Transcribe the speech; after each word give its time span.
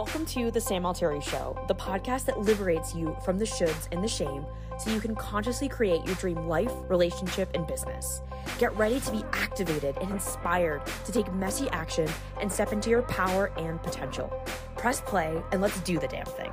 Welcome 0.00 0.24
to 0.28 0.50
The 0.50 0.62
Sam 0.62 0.86
Altieri 0.86 1.20
Show, 1.20 1.62
the 1.68 1.74
podcast 1.74 2.24
that 2.24 2.40
liberates 2.40 2.94
you 2.94 3.14
from 3.22 3.36
the 3.36 3.44
shoulds 3.44 3.86
and 3.92 4.02
the 4.02 4.08
shame 4.08 4.46
so 4.78 4.90
you 4.90 4.98
can 4.98 5.14
consciously 5.14 5.68
create 5.68 6.02
your 6.06 6.14
dream 6.14 6.48
life, 6.48 6.72
relationship, 6.88 7.50
and 7.52 7.66
business. 7.66 8.22
Get 8.58 8.74
ready 8.78 8.98
to 8.98 9.12
be 9.12 9.22
activated 9.34 9.98
and 9.98 10.10
inspired 10.10 10.80
to 11.04 11.12
take 11.12 11.30
messy 11.34 11.68
action 11.68 12.08
and 12.40 12.50
step 12.50 12.72
into 12.72 12.88
your 12.88 13.02
power 13.02 13.52
and 13.58 13.82
potential. 13.82 14.32
Press 14.78 15.02
play 15.02 15.42
and 15.52 15.60
let's 15.60 15.78
do 15.80 15.98
the 15.98 16.08
damn 16.08 16.24
thing. 16.24 16.50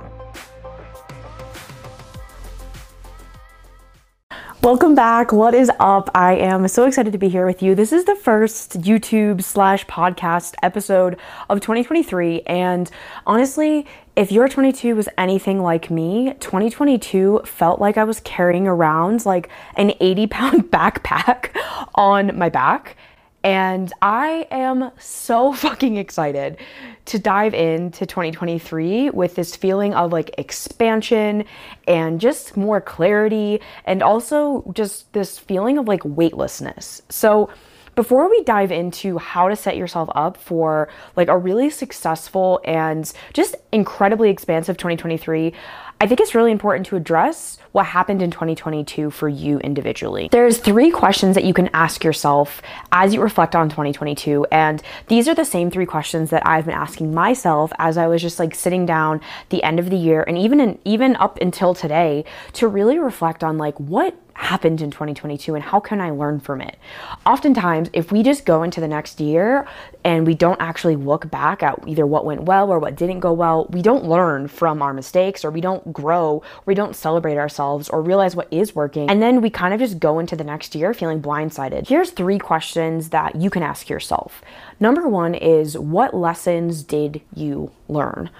Welcome 4.60 4.96
back. 4.96 5.30
What 5.30 5.54
is 5.54 5.70
up? 5.78 6.10
I 6.16 6.34
am 6.34 6.66
so 6.66 6.84
excited 6.84 7.12
to 7.12 7.18
be 7.18 7.28
here 7.28 7.46
with 7.46 7.62
you. 7.62 7.76
This 7.76 7.92
is 7.92 8.06
the 8.06 8.16
first 8.16 8.80
YouTube 8.80 9.40
slash 9.40 9.86
podcast 9.86 10.56
episode 10.64 11.16
of 11.48 11.60
2023. 11.60 12.40
And 12.40 12.90
honestly, 13.24 13.86
if 14.16 14.32
your 14.32 14.48
22 14.48 14.96
was 14.96 15.08
anything 15.16 15.60
like 15.62 15.92
me, 15.92 16.34
2022 16.40 17.42
felt 17.44 17.80
like 17.80 17.96
I 17.96 18.02
was 18.02 18.18
carrying 18.18 18.66
around 18.66 19.24
like 19.24 19.48
an 19.76 19.92
80 20.00 20.26
pound 20.26 20.62
backpack 20.72 21.56
on 21.94 22.36
my 22.36 22.48
back. 22.48 22.96
And 23.44 23.92
I 24.02 24.46
am 24.50 24.90
so 24.98 25.52
fucking 25.64 25.96
excited 25.96 26.58
to 27.06 27.18
dive 27.18 27.54
into 27.54 28.04
2023 28.04 29.10
with 29.10 29.34
this 29.34 29.56
feeling 29.56 29.94
of 29.94 30.12
like 30.12 30.34
expansion 30.38 31.44
and 31.86 32.20
just 32.20 32.56
more 32.56 32.80
clarity 32.80 33.60
and 33.84 34.02
also 34.02 34.70
just 34.74 35.12
this 35.12 35.38
feeling 35.38 35.78
of 35.78 35.88
like 35.88 36.02
weightlessness. 36.04 37.02
So, 37.08 37.50
before 37.94 38.30
we 38.30 38.44
dive 38.44 38.70
into 38.70 39.18
how 39.18 39.48
to 39.48 39.56
set 39.56 39.76
yourself 39.76 40.08
up 40.14 40.36
for 40.36 40.88
like 41.16 41.26
a 41.26 41.36
really 41.36 41.68
successful 41.68 42.60
and 42.64 43.12
just 43.32 43.56
incredibly 43.72 44.30
expansive 44.30 44.76
2023, 44.76 45.52
I 46.00 46.06
think 46.06 46.20
it's 46.20 46.32
really 46.32 46.52
important 46.52 46.86
to 46.86 46.96
address 46.96 47.58
what 47.72 47.86
happened 47.86 48.22
in 48.22 48.30
2022 48.30 49.10
for 49.10 49.28
you 49.28 49.58
individually. 49.58 50.28
There's 50.30 50.58
three 50.58 50.92
questions 50.92 51.34
that 51.34 51.42
you 51.42 51.52
can 51.52 51.68
ask 51.72 52.04
yourself 52.04 52.62
as 52.92 53.12
you 53.12 53.20
reflect 53.20 53.56
on 53.56 53.68
2022 53.68 54.46
and 54.52 54.80
these 55.08 55.26
are 55.26 55.34
the 55.34 55.44
same 55.44 55.72
three 55.72 55.86
questions 55.86 56.30
that 56.30 56.46
I've 56.46 56.66
been 56.66 56.74
asking 56.74 57.14
myself 57.14 57.72
as 57.78 57.98
I 57.98 58.06
was 58.06 58.22
just 58.22 58.38
like 58.38 58.54
sitting 58.54 58.86
down 58.86 59.20
the 59.48 59.60
end 59.64 59.80
of 59.80 59.90
the 59.90 59.96
year 59.96 60.22
and 60.22 60.38
even 60.38 60.60
in, 60.60 60.78
even 60.84 61.16
up 61.16 61.40
until 61.40 61.74
today 61.74 62.24
to 62.52 62.68
really 62.68 63.00
reflect 63.00 63.42
on 63.42 63.58
like 63.58 63.78
what 63.80 64.14
happened 64.38 64.80
in 64.80 64.88
2022 64.88 65.56
and 65.56 65.64
how 65.64 65.80
can 65.80 66.00
I 66.00 66.10
learn 66.10 66.38
from 66.38 66.60
it? 66.60 66.78
Oftentimes, 67.26 67.90
if 67.92 68.12
we 68.12 68.22
just 68.22 68.46
go 68.46 68.62
into 68.62 68.80
the 68.80 68.86
next 68.86 69.20
year 69.20 69.66
and 70.04 70.24
we 70.24 70.34
don't 70.34 70.60
actually 70.60 70.94
look 70.94 71.28
back 71.28 71.62
at 71.64 71.76
either 71.88 72.06
what 72.06 72.24
went 72.24 72.44
well 72.44 72.70
or 72.70 72.78
what 72.78 72.94
didn't 72.94 73.18
go 73.18 73.32
well, 73.32 73.66
we 73.70 73.82
don't 73.82 74.04
learn 74.04 74.46
from 74.46 74.80
our 74.80 74.94
mistakes 74.94 75.44
or 75.44 75.50
we 75.50 75.60
don't 75.60 75.87
grow, 75.92 76.42
we 76.66 76.74
don't 76.74 76.96
celebrate 76.96 77.36
ourselves 77.36 77.88
or 77.88 78.02
realize 78.02 78.36
what 78.36 78.48
is 78.52 78.74
working. 78.74 79.08
And 79.10 79.22
then 79.22 79.40
we 79.40 79.50
kind 79.50 79.74
of 79.74 79.80
just 79.80 79.98
go 79.98 80.18
into 80.18 80.36
the 80.36 80.44
next 80.44 80.74
year 80.74 80.94
feeling 80.94 81.20
blindsided. 81.20 81.88
Here's 81.88 82.10
three 82.10 82.38
questions 82.38 83.10
that 83.10 83.36
you 83.36 83.50
can 83.50 83.62
ask 83.62 83.88
yourself. 83.88 84.42
Number 84.80 85.08
one 85.08 85.34
is 85.34 85.76
what 85.78 86.14
lessons 86.14 86.82
did 86.82 87.20
you 87.34 87.70
learn? 87.88 88.30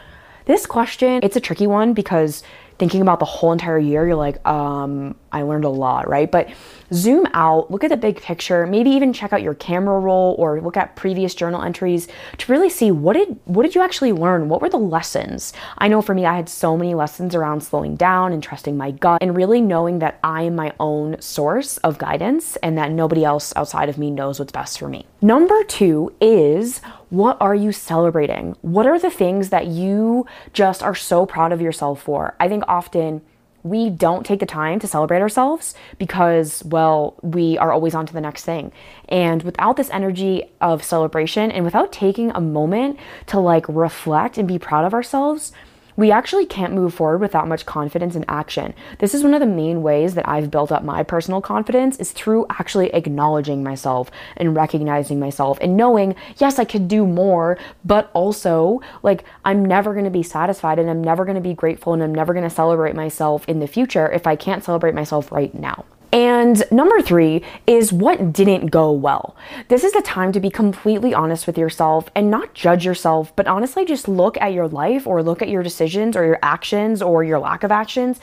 This 0.46 0.64
question, 0.64 1.20
it's 1.22 1.36
a 1.36 1.40
tricky 1.40 1.66
one 1.66 1.92
because 1.92 2.42
thinking 2.78 3.00
about 3.00 3.18
the 3.18 3.24
whole 3.24 3.52
entire 3.52 3.78
year, 3.78 4.06
you're 4.06 4.16
like, 4.16 4.44
um, 4.46 5.16
I 5.32 5.42
learned 5.42 5.64
a 5.64 5.68
lot, 5.68 6.08
right? 6.08 6.30
But 6.30 6.48
zoom 6.92 7.26
out, 7.34 7.70
look 7.70 7.84
at 7.84 7.90
the 7.90 7.96
big 7.96 8.20
picture, 8.20 8.66
maybe 8.66 8.90
even 8.90 9.12
check 9.12 9.32
out 9.32 9.42
your 9.42 9.54
camera 9.54 9.98
roll 9.98 10.34
or 10.38 10.60
look 10.60 10.76
at 10.76 10.96
previous 10.96 11.34
journal 11.34 11.62
entries 11.62 12.08
to 12.38 12.52
really 12.52 12.70
see 12.70 12.90
what 12.90 13.14
did 13.14 13.38
what 13.44 13.64
did 13.64 13.74
you 13.74 13.82
actually 13.82 14.12
learn? 14.12 14.48
What 14.48 14.62
were 14.62 14.70
the 14.70 14.78
lessons? 14.78 15.52
I 15.76 15.88
know 15.88 16.00
for 16.00 16.14
me 16.14 16.24
I 16.24 16.36
had 16.36 16.48
so 16.48 16.76
many 16.76 16.94
lessons 16.94 17.34
around 17.34 17.62
slowing 17.62 17.96
down 17.96 18.32
and 18.32 18.42
trusting 18.42 18.76
my 18.76 18.92
gut 18.92 19.22
and 19.22 19.36
really 19.36 19.60
knowing 19.60 19.98
that 19.98 20.18
I 20.22 20.42
am 20.42 20.56
my 20.56 20.72
own 20.80 21.20
source 21.20 21.76
of 21.78 21.98
guidance 21.98 22.56
and 22.56 22.78
that 22.78 22.90
nobody 22.90 23.24
else 23.24 23.52
outside 23.56 23.88
of 23.88 23.98
me 23.98 24.10
knows 24.10 24.38
what's 24.38 24.52
best 24.52 24.78
for 24.78 24.88
me. 24.88 25.06
Number 25.20 25.62
2 25.64 26.14
is 26.20 26.80
what 27.10 27.36
are 27.40 27.54
you 27.54 27.72
celebrating? 27.72 28.56
What 28.60 28.86
are 28.86 28.98
the 28.98 29.10
things 29.10 29.50
that 29.50 29.66
you 29.66 30.26
just 30.52 30.82
are 30.82 30.94
so 30.94 31.26
proud 31.26 31.52
of 31.52 31.60
yourself 31.60 32.02
for? 32.02 32.34
I 32.38 32.48
think 32.48 32.64
often 32.68 33.22
we 33.62 33.90
don't 33.90 34.24
take 34.24 34.40
the 34.40 34.46
time 34.46 34.78
to 34.80 34.86
celebrate 34.86 35.20
ourselves 35.20 35.74
because, 35.98 36.62
well, 36.64 37.16
we 37.22 37.58
are 37.58 37.72
always 37.72 37.94
on 37.94 38.06
to 38.06 38.12
the 38.12 38.20
next 38.20 38.44
thing. 38.44 38.72
And 39.08 39.42
without 39.42 39.76
this 39.76 39.90
energy 39.90 40.44
of 40.60 40.84
celebration 40.84 41.50
and 41.50 41.64
without 41.64 41.92
taking 41.92 42.30
a 42.30 42.40
moment 42.40 42.98
to 43.26 43.40
like 43.40 43.68
reflect 43.68 44.38
and 44.38 44.46
be 44.46 44.58
proud 44.58 44.84
of 44.84 44.94
ourselves, 44.94 45.52
we 45.98 46.12
actually 46.12 46.46
can't 46.46 46.72
move 46.72 46.94
forward 46.94 47.20
without 47.20 47.48
much 47.48 47.66
confidence 47.66 48.14
and 48.14 48.24
action. 48.28 48.72
This 49.00 49.14
is 49.14 49.24
one 49.24 49.34
of 49.34 49.40
the 49.40 49.46
main 49.46 49.82
ways 49.82 50.14
that 50.14 50.28
I've 50.28 50.48
built 50.48 50.70
up 50.70 50.84
my 50.84 51.02
personal 51.02 51.40
confidence 51.40 51.96
is 51.96 52.12
through 52.12 52.46
actually 52.50 52.94
acknowledging 52.94 53.64
myself 53.64 54.08
and 54.36 54.54
recognizing 54.54 55.18
myself 55.18 55.58
and 55.60 55.76
knowing, 55.76 56.14
yes, 56.36 56.60
I 56.60 56.64
could 56.64 56.86
do 56.86 57.04
more, 57.04 57.58
but 57.84 58.12
also 58.14 58.80
like 59.02 59.24
I'm 59.44 59.64
never 59.64 59.92
going 59.92 60.04
to 60.04 60.10
be 60.10 60.22
satisfied 60.22 60.78
and 60.78 60.88
I'm 60.88 61.02
never 61.02 61.24
going 61.24 61.34
to 61.34 61.40
be 61.40 61.52
grateful 61.52 61.94
and 61.94 62.02
I'm 62.02 62.14
never 62.14 62.32
going 62.32 62.48
to 62.48 62.54
celebrate 62.54 62.94
myself 62.94 63.44
in 63.48 63.58
the 63.58 63.66
future 63.66 64.08
if 64.08 64.24
I 64.24 64.36
can't 64.36 64.62
celebrate 64.62 64.94
myself 64.94 65.32
right 65.32 65.52
now. 65.52 65.84
And 66.18 66.64
number 66.72 67.00
three 67.00 67.44
is 67.68 67.92
what 67.92 68.32
didn't 68.32 68.72
go 68.72 68.90
well. 68.90 69.36
This 69.68 69.84
is 69.84 69.92
the 69.92 70.02
time 70.02 70.32
to 70.32 70.40
be 70.40 70.50
completely 70.50 71.14
honest 71.14 71.46
with 71.46 71.56
yourself 71.56 72.10
and 72.16 72.28
not 72.28 72.54
judge 72.54 72.84
yourself, 72.84 73.32
but 73.36 73.46
honestly 73.46 73.84
just 73.84 74.08
look 74.08 74.36
at 74.38 74.52
your 74.52 74.66
life 74.66 75.06
or 75.06 75.22
look 75.22 75.42
at 75.42 75.48
your 75.48 75.62
decisions 75.62 76.16
or 76.16 76.24
your 76.24 76.40
actions 76.42 77.02
or 77.02 77.22
your 77.22 77.38
lack 77.38 77.62
of 77.62 77.70
actions 77.70 78.18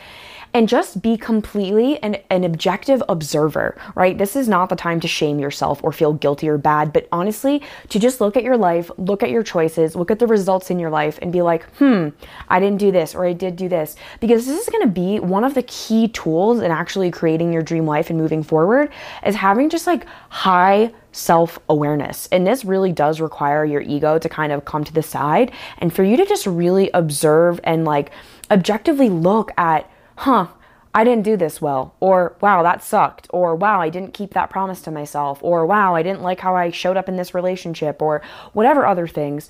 and 0.55 0.69
just 0.69 1.01
be 1.01 1.17
completely 1.17 2.01
an, 2.01 2.15
an 2.29 2.45
objective 2.45 3.03
observer, 3.09 3.77
right? 3.93 4.17
This 4.17 4.37
is 4.37 4.47
not 4.47 4.69
the 4.69 4.75
time 4.77 5.01
to 5.01 5.07
shame 5.07 5.37
yourself 5.37 5.83
or 5.83 5.91
feel 5.91 6.13
guilty 6.13 6.47
or 6.47 6.57
bad, 6.57 6.93
but 6.93 7.09
honestly, 7.11 7.61
to 7.89 7.99
just 7.99 8.21
look 8.21 8.37
at 8.37 8.43
your 8.43 8.55
life, 8.55 8.89
look 8.97 9.21
at 9.21 9.29
your 9.29 9.43
choices, 9.43 9.97
look 9.97 10.09
at 10.09 10.19
the 10.19 10.27
results 10.27 10.71
in 10.71 10.79
your 10.79 10.89
life, 10.89 11.19
and 11.21 11.33
be 11.33 11.41
like, 11.41 11.63
hmm, 11.71 12.07
I 12.47 12.61
didn't 12.61 12.77
do 12.77 12.89
this 12.89 13.13
or 13.13 13.25
I 13.25 13.33
did 13.33 13.57
do 13.57 13.67
this. 13.67 13.97
Because 14.21 14.45
this 14.45 14.57
is 14.57 14.69
gonna 14.69 14.87
be 14.87 15.19
one 15.19 15.43
of 15.43 15.55
the 15.55 15.63
key 15.63 16.07
tools 16.07 16.61
in 16.61 16.71
actually 16.71 17.11
creating 17.11 17.51
your 17.51 17.61
dream 17.61 17.85
life 17.85 18.09
and 18.09 18.17
moving 18.17 18.41
forward, 18.41 18.93
is 19.25 19.35
having 19.35 19.69
just 19.69 19.85
like 19.85 20.05
high 20.29 20.93
self 21.11 21.59
awareness. 21.67 22.29
And 22.31 22.47
this 22.47 22.63
really 22.63 22.93
does 22.93 23.19
require 23.19 23.65
your 23.65 23.81
ego 23.81 24.17
to 24.19 24.29
kind 24.29 24.53
of 24.53 24.63
come 24.63 24.85
to 24.85 24.93
the 24.93 25.03
side 25.03 25.51
and 25.79 25.91
for 25.93 26.05
you 26.05 26.15
to 26.15 26.25
just 26.25 26.47
really 26.47 26.89
observe 26.93 27.59
and 27.65 27.83
like 27.83 28.11
objectively 28.49 29.09
look 29.09 29.51
at 29.57 29.91
huh, 30.17 30.47
I 30.93 31.03
didn't 31.03 31.23
do 31.23 31.35
this 31.35 31.61
well, 31.61 31.93
or 31.99 32.35
wow, 32.39 32.63
that 32.63 32.83
sucked, 32.83 33.27
or 33.31 33.53
wow, 33.55 33.81
I 33.81 33.89
didn't 33.89 34.13
keep 34.13 34.33
that 34.33 34.49
promise 34.49 34.81
to 34.83 34.91
myself, 34.91 35.39
or 35.41 35.65
wow, 35.65 35.93
I 35.93 36.03
didn't 36.03 36.21
like 36.21 36.39
how 36.39 36.55
I 36.55 36.71
showed 36.71 36.95
up 36.95 37.09
in 37.09 37.17
this 37.17 37.33
relationship, 37.33 38.01
or 38.01 38.21
whatever 38.53 38.85
other 38.85 39.07
things 39.07 39.49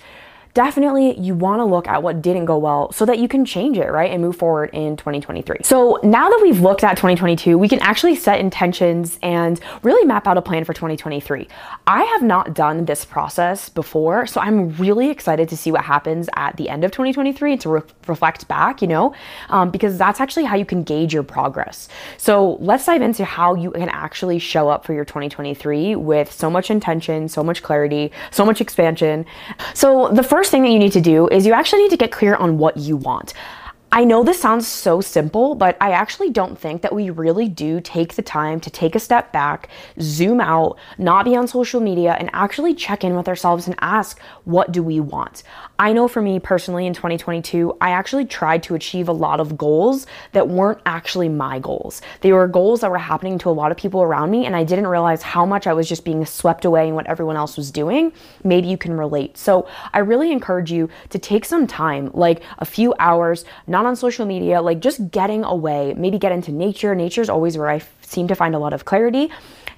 definitely 0.56 1.20
you 1.20 1.34
want 1.34 1.60
to 1.60 1.66
look 1.66 1.86
at 1.86 2.02
what 2.02 2.22
didn't 2.22 2.46
go 2.46 2.56
well 2.56 2.90
so 2.90 3.04
that 3.04 3.18
you 3.18 3.28
can 3.28 3.44
change 3.44 3.76
it, 3.76 3.90
right? 3.90 4.10
And 4.10 4.22
move 4.22 4.36
forward 4.36 4.70
in 4.72 4.96
2023. 4.96 5.58
So 5.62 6.00
now 6.02 6.30
that 6.30 6.40
we've 6.42 6.60
looked 6.60 6.82
at 6.82 6.96
2022, 6.96 7.58
we 7.58 7.68
can 7.68 7.78
actually 7.80 8.16
set 8.16 8.40
intentions 8.40 9.18
and 9.22 9.60
really 9.82 10.06
map 10.06 10.26
out 10.26 10.38
a 10.38 10.42
plan 10.42 10.64
for 10.64 10.72
2023. 10.72 11.46
I 11.86 12.04
have 12.04 12.22
not 12.22 12.54
done 12.54 12.86
this 12.86 13.04
process 13.04 13.68
before, 13.68 14.26
so 14.26 14.40
I'm 14.40 14.70
really 14.76 15.10
excited 15.10 15.50
to 15.50 15.58
see 15.58 15.70
what 15.70 15.82
happens 15.82 16.26
at 16.36 16.56
the 16.56 16.70
end 16.70 16.84
of 16.84 16.90
2023 16.90 17.52
and 17.52 17.60
to 17.60 17.68
re- 17.68 17.82
reflect 18.06 18.48
back, 18.48 18.80
you 18.80 18.88
know, 18.88 19.14
um, 19.50 19.70
because 19.70 19.98
that's 19.98 20.22
actually 20.22 20.44
how 20.44 20.56
you 20.56 20.64
can 20.64 20.82
gauge 20.84 21.12
your 21.12 21.22
progress. 21.22 21.90
So 22.16 22.56
let's 22.60 22.86
dive 22.86 23.02
into 23.02 23.26
how 23.26 23.54
you 23.56 23.72
can 23.72 23.90
actually 23.90 24.38
show 24.38 24.70
up 24.70 24.86
for 24.86 24.94
your 24.94 25.04
2023 25.04 25.96
with 25.96 26.32
so 26.32 26.48
much 26.48 26.70
intention, 26.70 27.28
so 27.28 27.44
much 27.44 27.62
clarity, 27.62 28.10
so 28.30 28.46
much 28.46 28.62
expansion. 28.62 29.26
So 29.74 30.08
the 30.08 30.22
first 30.22 30.45
first 30.46 30.52
thing 30.52 30.62
that 30.62 30.70
you 30.70 30.78
need 30.78 30.92
to 30.92 31.00
do 31.00 31.26
is 31.26 31.44
you 31.44 31.52
actually 31.52 31.82
need 31.82 31.90
to 31.90 31.96
get 31.96 32.12
clear 32.12 32.36
on 32.36 32.56
what 32.56 32.76
you 32.76 32.96
want. 32.96 33.34
I 33.90 34.04
know 34.04 34.22
this 34.22 34.40
sounds 34.40 34.68
so 34.68 35.00
simple, 35.00 35.56
but 35.56 35.76
I 35.80 35.90
actually 35.90 36.30
don't 36.30 36.56
think 36.56 36.82
that 36.82 36.94
we 36.94 37.10
really 37.10 37.48
do 37.48 37.80
take 37.80 38.14
the 38.14 38.22
time 38.22 38.60
to 38.60 38.70
take 38.70 38.94
a 38.94 39.00
step 39.00 39.32
back, 39.32 39.70
zoom 40.00 40.40
out, 40.40 40.78
not 40.98 41.24
be 41.24 41.34
on 41.34 41.48
social 41.48 41.80
media, 41.80 42.12
and 42.12 42.30
actually 42.32 42.76
check 42.76 43.02
in 43.02 43.16
with 43.16 43.26
ourselves 43.26 43.66
and 43.66 43.74
ask, 43.80 44.20
what 44.44 44.70
do 44.70 44.84
we 44.84 45.00
want? 45.00 45.42
I 45.78 45.92
know 45.92 46.08
for 46.08 46.22
me 46.22 46.40
personally 46.40 46.86
in 46.86 46.94
2022, 46.94 47.76
I 47.80 47.90
actually 47.90 48.24
tried 48.24 48.62
to 48.64 48.74
achieve 48.74 49.08
a 49.08 49.12
lot 49.12 49.40
of 49.40 49.58
goals 49.58 50.06
that 50.32 50.48
weren't 50.48 50.80
actually 50.86 51.28
my 51.28 51.58
goals. 51.58 52.00
They 52.22 52.32
were 52.32 52.48
goals 52.48 52.80
that 52.80 52.90
were 52.90 52.98
happening 52.98 53.38
to 53.40 53.50
a 53.50 53.52
lot 53.52 53.70
of 53.70 53.76
people 53.76 54.02
around 54.02 54.30
me, 54.30 54.46
and 54.46 54.56
I 54.56 54.64
didn't 54.64 54.86
realize 54.86 55.20
how 55.22 55.44
much 55.44 55.66
I 55.66 55.74
was 55.74 55.86
just 55.88 56.04
being 56.04 56.24
swept 56.24 56.64
away 56.64 56.88
in 56.88 56.94
what 56.94 57.06
everyone 57.06 57.36
else 57.36 57.58
was 57.58 57.70
doing. 57.70 58.12
Maybe 58.42 58.68
you 58.68 58.78
can 58.78 58.96
relate. 58.96 59.36
So 59.36 59.68
I 59.92 59.98
really 59.98 60.32
encourage 60.32 60.72
you 60.72 60.88
to 61.10 61.18
take 61.18 61.44
some 61.44 61.66
time, 61.66 62.10
like 62.14 62.42
a 62.58 62.64
few 62.64 62.94
hours, 62.98 63.44
not 63.66 63.84
on 63.84 63.96
social 63.96 64.24
media, 64.24 64.62
like 64.62 64.80
just 64.80 65.10
getting 65.10 65.44
away, 65.44 65.92
maybe 65.94 66.18
get 66.18 66.32
into 66.32 66.52
nature. 66.52 66.94
Nature 66.94 67.20
is 67.20 67.28
always 67.28 67.58
where 67.58 67.68
I 67.68 67.82
seem 68.00 68.28
to 68.28 68.34
find 68.34 68.54
a 68.54 68.58
lot 68.58 68.72
of 68.72 68.86
clarity 68.86 69.30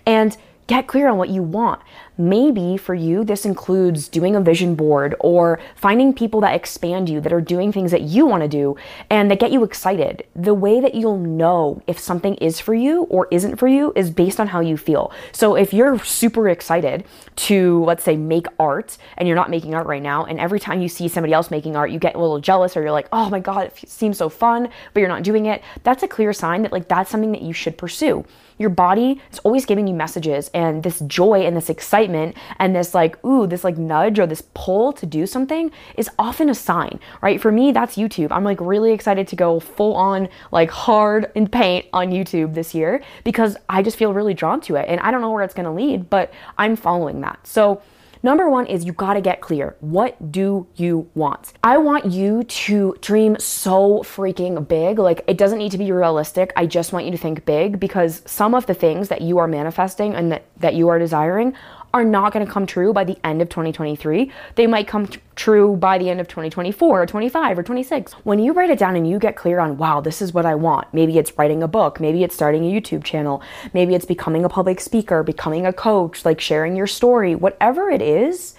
and 0.06 0.36
get 0.68 0.86
clear 0.86 1.08
on 1.08 1.18
what 1.18 1.30
you 1.30 1.42
want. 1.42 1.80
maybe 2.18 2.76
for 2.76 2.94
you, 2.94 3.24
this 3.24 3.46
includes 3.46 4.08
doing 4.08 4.34
a 4.34 4.40
vision 4.40 4.74
board 4.74 5.14
or 5.20 5.60
finding 5.76 6.12
people 6.12 6.40
that 6.40 6.54
expand 6.54 7.08
you, 7.08 7.20
that 7.20 7.32
are 7.32 7.40
doing 7.40 7.72
things 7.72 7.92
that 7.92 8.02
you 8.02 8.26
want 8.26 8.42
to 8.42 8.48
do 8.48 8.76
and 9.08 9.30
that 9.30 9.38
get 9.38 9.52
you 9.52 9.62
excited. 9.62 10.26
The 10.34 10.52
way 10.52 10.80
that 10.80 10.96
you'll 10.96 11.18
know 11.18 11.80
if 11.86 11.98
something 11.98 12.34
is 12.36 12.60
for 12.60 12.74
you 12.74 13.04
or 13.04 13.28
isn't 13.30 13.56
for 13.56 13.68
you 13.68 13.92
is 13.94 14.10
based 14.10 14.40
on 14.40 14.48
how 14.48 14.60
you 14.60 14.76
feel. 14.76 15.12
So 15.30 15.54
if 15.54 15.72
you're 15.72 15.98
super 16.00 16.48
excited 16.48 17.04
to, 17.36 17.84
let's 17.84 18.02
say, 18.02 18.16
make 18.16 18.46
art 18.58 18.98
and 19.16 19.28
you're 19.28 19.36
not 19.36 19.50
making 19.50 19.74
art 19.74 19.86
right 19.86 20.02
now, 20.02 20.24
and 20.24 20.40
every 20.40 20.58
time 20.58 20.82
you 20.82 20.88
see 20.88 21.06
somebody 21.06 21.32
else 21.32 21.50
making 21.50 21.76
art, 21.76 21.92
you 21.92 22.00
get 22.00 22.16
a 22.16 22.18
little 22.18 22.40
jealous 22.40 22.76
or 22.76 22.82
you're 22.82 22.90
like, 22.90 23.08
oh 23.12 23.30
my 23.30 23.38
God, 23.38 23.66
it 23.66 23.88
seems 23.88 24.18
so 24.18 24.28
fun, 24.28 24.68
but 24.92 25.00
you're 25.00 25.08
not 25.08 25.22
doing 25.22 25.46
it, 25.46 25.62
that's 25.84 26.02
a 26.02 26.08
clear 26.08 26.32
sign 26.32 26.62
that 26.62 26.72
like 26.72 26.88
that's 26.88 27.10
something 27.10 27.32
that 27.32 27.42
you 27.42 27.52
should 27.52 27.78
pursue 27.78 28.24
your 28.58 28.70
body 28.70 29.20
is 29.32 29.38
always 29.40 29.64
giving 29.64 29.86
you 29.86 29.94
messages 29.94 30.50
and 30.54 30.82
this 30.82 31.00
joy 31.00 31.46
and 31.46 31.56
this 31.56 31.70
excitement 31.70 32.36
and 32.58 32.74
this 32.74 32.94
like 32.94 33.22
ooh 33.24 33.46
this 33.46 33.64
like 33.64 33.78
nudge 33.78 34.18
or 34.18 34.26
this 34.26 34.42
pull 34.54 34.92
to 34.92 35.06
do 35.06 35.26
something 35.26 35.70
is 35.96 36.10
often 36.18 36.48
a 36.50 36.54
sign 36.54 36.98
right? 37.22 37.40
For 37.40 37.52
me 37.52 37.72
that's 37.72 37.96
youtube. 37.96 38.30
I'm 38.30 38.44
like 38.44 38.60
really 38.60 38.92
excited 38.92 39.28
to 39.28 39.36
go 39.36 39.60
full 39.60 39.94
on 39.94 40.28
like 40.52 40.70
hard 40.70 41.30
in 41.34 41.48
paint 41.48 41.86
on 41.92 42.08
youtube 42.10 42.54
this 42.54 42.74
year 42.74 43.02
because 43.24 43.56
i 43.68 43.82
just 43.82 43.96
feel 43.96 44.12
really 44.12 44.34
drawn 44.34 44.60
to 44.60 44.76
it 44.76 44.86
and 44.88 45.00
i 45.00 45.10
don't 45.10 45.20
know 45.20 45.30
where 45.30 45.42
it's 45.42 45.54
going 45.54 45.64
to 45.64 45.72
lead 45.72 46.10
but 46.10 46.32
i'm 46.56 46.76
following 46.76 47.20
that. 47.20 47.46
So 47.46 47.82
Number 48.22 48.48
one 48.50 48.66
is 48.66 48.84
you 48.84 48.92
gotta 48.92 49.20
get 49.20 49.40
clear. 49.40 49.76
What 49.80 50.32
do 50.32 50.66
you 50.76 51.08
want? 51.14 51.52
I 51.62 51.78
want 51.78 52.06
you 52.06 52.42
to 52.44 52.96
dream 53.00 53.38
so 53.38 54.02
freaking 54.02 54.66
big. 54.66 54.98
Like, 54.98 55.22
it 55.26 55.38
doesn't 55.38 55.58
need 55.58 55.72
to 55.72 55.78
be 55.78 55.92
realistic. 55.92 56.52
I 56.56 56.66
just 56.66 56.92
want 56.92 57.04
you 57.04 57.10
to 57.12 57.18
think 57.18 57.44
big 57.44 57.78
because 57.78 58.22
some 58.26 58.54
of 58.54 58.66
the 58.66 58.74
things 58.74 59.08
that 59.08 59.22
you 59.22 59.38
are 59.38 59.46
manifesting 59.46 60.14
and 60.14 60.32
that, 60.32 60.44
that 60.58 60.74
you 60.74 60.88
are 60.88 60.98
desiring 60.98 61.54
are 61.94 62.04
not 62.04 62.32
going 62.32 62.44
to 62.44 62.52
come 62.52 62.66
true 62.66 62.92
by 62.92 63.04
the 63.04 63.16
end 63.24 63.40
of 63.40 63.48
2023. 63.48 64.30
They 64.56 64.66
might 64.66 64.86
come 64.86 65.06
t- 65.06 65.20
true 65.36 65.76
by 65.76 65.98
the 65.98 66.10
end 66.10 66.20
of 66.20 66.28
2024 66.28 67.02
or 67.02 67.06
25 67.06 67.58
or 67.58 67.62
26. 67.62 68.12
When 68.24 68.38
you 68.38 68.52
write 68.52 68.70
it 68.70 68.78
down 68.78 68.94
and 68.94 69.08
you 69.08 69.18
get 69.18 69.36
clear 69.36 69.58
on, 69.58 69.78
wow, 69.78 70.00
this 70.00 70.20
is 70.20 70.34
what 70.34 70.44
I 70.44 70.54
want. 70.54 70.92
Maybe 70.92 71.18
it's 71.18 71.36
writing 71.38 71.62
a 71.62 71.68
book, 71.68 72.00
maybe 72.00 72.22
it's 72.22 72.34
starting 72.34 72.64
a 72.64 72.72
YouTube 72.80 73.04
channel, 73.04 73.42
maybe 73.72 73.94
it's 73.94 74.04
becoming 74.04 74.44
a 74.44 74.48
public 74.48 74.80
speaker, 74.80 75.22
becoming 75.22 75.66
a 75.66 75.72
coach, 75.72 76.24
like 76.24 76.40
sharing 76.40 76.76
your 76.76 76.86
story, 76.86 77.34
whatever 77.34 77.90
it 77.90 78.02
is, 78.02 78.54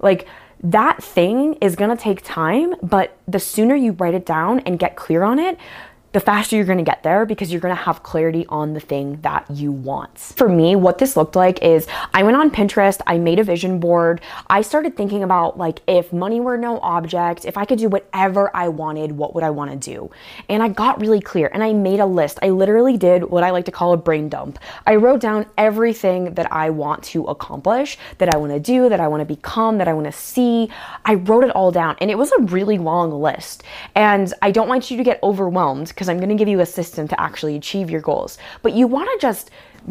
like 0.00 0.28
that 0.62 1.02
thing 1.02 1.54
is 1.54 1.76
going 1.76 1.90
to 1.90 2.02
take 2.02 2.22
time, 2.22 2.74
but 2.82 3.16
the 3.28 3.38
sooner 3.38 3.74
you 3.76 3.92
write 3.92 4.14
it 4.14 4.26
down 4.26 4.60
and 4.60 4.78
get 4.78 4.96
clear 4.96 5.22
on 5.22 5.38
it, 5.38 5.56
the 6.12 6.20
faster 6.20 6.56
you're 6.56 6.64
gonna 6.64 6.82
get 6.82 7.02
there 7.02 7.26
because 7.26 7.52
you're 7.52 7.60
gonna 7.60 7.74
have 7.74 8.02
clarity 8.02 8.46
on 8.48 8.72
the 8.72 8.80
thing 8.80 9.20
that 9.20 9.44
you 9.50 9.70
want. 9.70 10.16
For 10.18 10.48
me, 10.48 10.74
what 10.74 10.96
this 10.96 11.16
looked 11.16 11.36
like 11.36 11.62
is 11.62 11.86
I 12.14 12.22
went 12.22 12.36
on 12.36 12.50
Pinterest, 12.50 13.00
I 13.06 13.18
made 13.18 13.38
a 13.38 13.44
vision 13.44 13.78
board, 13.78 14.22
I 14.48 14.62
started 14.62 14.96
thinking 14.96 15.22
about 15.22 15.58
like 15.58 15.82
if 15.86 16.10
money 16.10 16.40
were 16.40 16.56
no 16.56 16.80
object, 16.80 17.44
if 17.44 17.58
I 17.58 17.66
could 17.66 17.78
do 17.78 17.90
whatever 17.90 18.50
I 18.56 18.68
wanted, 18.68 19.12
what 19.12 19.34
would 19.34 19.44
I 19.44 19.50
wanna 19.50 19.76
do? 19.76 20.10
And 20.48 20.62
I 20.62 20.68
got 20.68 20.98
really 20.98 21.20
clear 21.20 21.50
and 21.52 21.62
I 21.62 21.74
made 21.74 22.00
a 22.00 22.06
list. 22.06 22.38
I 22.42 22.50
literally 22.50 22.96
did 22.96 23.24
what 23.24 23.44
I 23.44 23.50
like 23.50 23.66
to 23.66 23.72
call 23.72 23.92
a 23.92 23.98
brain 23.98 24.30
dump. 24.30 24.58
I 24.86 24.96
wrote 24.96 25.20
down 25.20 25.44
everything 25.58 26.34
that 26.34 26.50
I 26.50 26.70
want 26.70 27.02
to 27.04 27.24
accomplish, 27.24 27.98
that 28.16 28.32
I 28.32 28.38
wanna 28.38 28.60
do, 28.60 28.88
that 28.88 29.00
I 29.00 29.08
wanna 29.08 29.26
become, 29.26 29.76
that 29.76 29.88
I 29.88 29.92
wanna 29.92 30.12
see. 30.12 30.70
I 31.04 31.14
wrote 31.14 31.44
it 31.44 31.50
all 31.50 31.70
down 31.70 31.96
and 32.00 32.10
it 32.10 32.16
was 32.16 32.32
a 32.32 32.42
really 32.44 32.78
long 32.78 33.12
list. 33.12 33.62
And 33.94 34.32
I 34.40 34.52
don't 34.52 34.68
want 34.68 34.90
you 34.90 34.96
to 34.96 35.04
get 35.04 35.20
overwhelmed 35.22 35.97
because 35.98 36.08
I'm 36.08 36.18
going 36.18 36.28
to 36.28 36.36
give 36.36 36.46
you 36.46 36.60
a 36.60 36.66
system 36.66 37.08
to 37.08 37.20
actually 37.20 37.56
achieve 37.56 37.90
your 37.90 38.00
goals. 38.00 38.38
But 38.62 38.72
you 38.72 38.86
want 38.86 39.10
to 39.10 39.18
just 39.20 39.50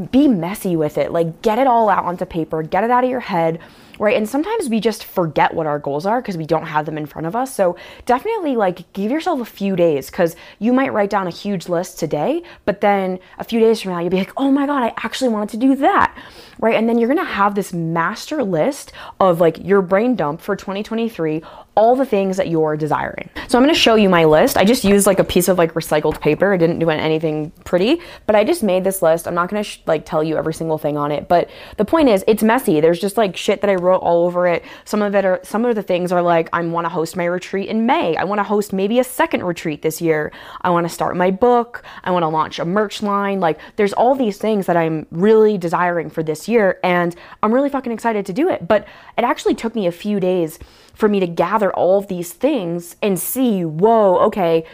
be 0.09 0.29
messy 0.29 0.77
with 0.77 0.97
it. 0.97 1.11
Like 1.11 1.41
get 1.41 1.59
it 1.59 1.67
all 1.67 1.89
out 1.89 2.05
onto 2.05 2.23
paper, 2.23 2.63
get 2.63 2.85
it 2.85 2.89
out 2.89 3.03
of 3.03 3.09
your 3.09 3.19
head, 3.19 3.59
right? 3.99 4.15
And 4.15 4.27
sometimes 4.27 4.69
we 4.69 4.79
just 4.79 5.03
forget 5.03 5.53
what 5.53 5.67
our 5.67 5.79
goals 5.79 6.05
are 6.05 6.21
because 6.21 6.37
we 6.37 6.45
don't 6.45 6.65
have 6.65 6.85
them 6.85 6.97
in 6.97 7.05
front 7.05 7.27
of 7.27 7.35
us. 7.35 7.53
So 7.53 7.75
definitely 8.05 8.55
like 8.55 8.91
give 8.93 9.11
yourself 9.11 9.39
a 9.39 9.45
few 9.45 9.75
days 9.75 10.09
because 10.09 10.35
you 10.59 10.73
might 10.73 10.93
write 10.93 11.09
down 11.09 11.27
a 11.27 11.31
huge 11.31 11.69
list 11.69 11.99
today, 11.99 12.43
but 12.65 12.81
then 12.81 13.19
a 13.39 13.43
few 13.43 13.59
days 13.59 13.81
from 13.81 13.91
now 13.91 13.99
you'll 13.99 14.09
be 14.09 14.17
like, 14.17 14.33
oh 14.37 14.51
my 14.51 14.65
God, 14.65 14.83
I 14.83 14.93
actually 14.97 15.29
wanted 15.29 15.49
to 15.49 15.57
do 15.57 15.75
that, 15.77 16.17
right? 16.59 16.75
And 16.75 16.87
then 16.87 16.97
you're 16.97 17.09
gonna 17.09 17.25
have 17.25 17.55
this 17.55 17.73
master 17.73 18.43
list 18.43 18.93
of 19.19 19.39
like 19.39 19.63
your 19.63 19.81
brain 19.81 20.15
dump 20.15 20.41
for 20.41 20.55
2023 20.55 21.41
all 21.77 21.95
the 21.95 22.05
things 22.05 22.37
that 22.37 22.47
you're 22.47 22.75
desiring. 22.75 23.29
So 23.47 23.57
I'm 23.57 23.63
gonna 23.63 23.75
show 23.75 23.93
you 23.93 24.09
my 24.09 24.25
list. 24.25 24.57
I 24.57 24.65
just 24.65 24.83
used 24.83 25.05
like 25.05 25.19
a 25.19 25.23
piece 25.23 25.47
of 25.47 25.59
like 25.59 25.73
recycled 25.75 26.19
paper. 26.19 26.51
I 26.51 26.57
didn't 26.57 26.79
do 26.79 26.89
anything 26.89 27.51
pretty, 27.65 28.01
but 28.25 28.35
I 28.35 28.43
just 28.43 28.63
made 28.63 28.83
this 28.83 29.03
list. 29.03 29.27
I'm 29.27 29.35
not 29.35 29.47
gonna 29.47 29.61
sh- 29.61 29.81
like 29.85 30.03
tell 30.03 30.23
you 30.23 30.37
every 30.37 30.55
single 30.55 30.79
thing 30.79 30.97
on 30.97 31.11
it, 31.11 31.27
but 31.27 31.51
the 31.77 31.85
point 31.85 32.09
is 32.09 32.23
it's 32.27 32.41
messy. 32.41 32.81
There's 32.81 32.99
just 32.99 33.15
like 33.15 33.37
shit 33.37 33.61
that 33.61 33.69
I 33.69 33.75
wrote 33.87 33.99
all 33.99 34.25
over 34.25 34.47
it. 34.47 34.63
Some 34.85 35.01
of 35.01 35.15
it 35.15 35.25
are, 35.25 35.39
some 35.43 35.65
of 35.65 35.75
the 35.75 35.83
things 35.83 36.11
are 36.11 36.21
like, 36.21 36.49
I 36.53 36.61
wanna 36.65 36.89
host 36.89 37.15
my 37.15 37.25
retreat 37.25 37.69
in 37.69 37.85
May. 37.85 38.15
I 38.15 38.23
wanna 38.23 38.43
host 38.43 38.73
maybe 38.73 38.99
a 38.99 39.03
second 39.03 39.43
retreat 39.43 39.81
this 39.81 40.01
year. 40.01 40.31
I 40.61 40.69
wanna 40.69 40.89
start 40.89 41.15
my 41.15 41.31
book. 41.31 41.83
I 42.03 42.11
wanna 42.11 42.29
launch 42.29 42.59
a 42.59 42.65
merch 42.65 43.01
line. 43.01 43.39
Like 43.39 43.59
there's 43.75 43.93
all 43.93 44.15
these 44.15 44.37
things 44.37 44.65
that 44.65 44.77
I'm 44.77 45.07
really 45.11 45.57
desiring 45.57 46.09
for 46.09 46.23
this 46.23 46.47
year 46.47 46.79
and 46.83 47.15
I'm 47.41 47.53
really 47.53 47.69
fucking 47.69 47.91
excited 47.91 48.25
to 48.25 48.33
do 48.33 48.49
it. 48.49 48.67
But 48.67 48.87
it 49.17 49.23
actually 49.23 49.55
took 49.55 49.75
me 49.75 49.87
a 49.87 49.91
few 49.91 50.19
days 50.19 50.59
for 50.93 51.07
me 51.07 51.19
to 51.19 51.27
gather 51.27 51.71
all 51.73 51.99
of 51.99 52.07
these 52.07 52.33
things 52.33 52.95
and 53.01 53.19
see, 53.19 53.63
whoa, 53.63 54.17
okay, 54.17 54.65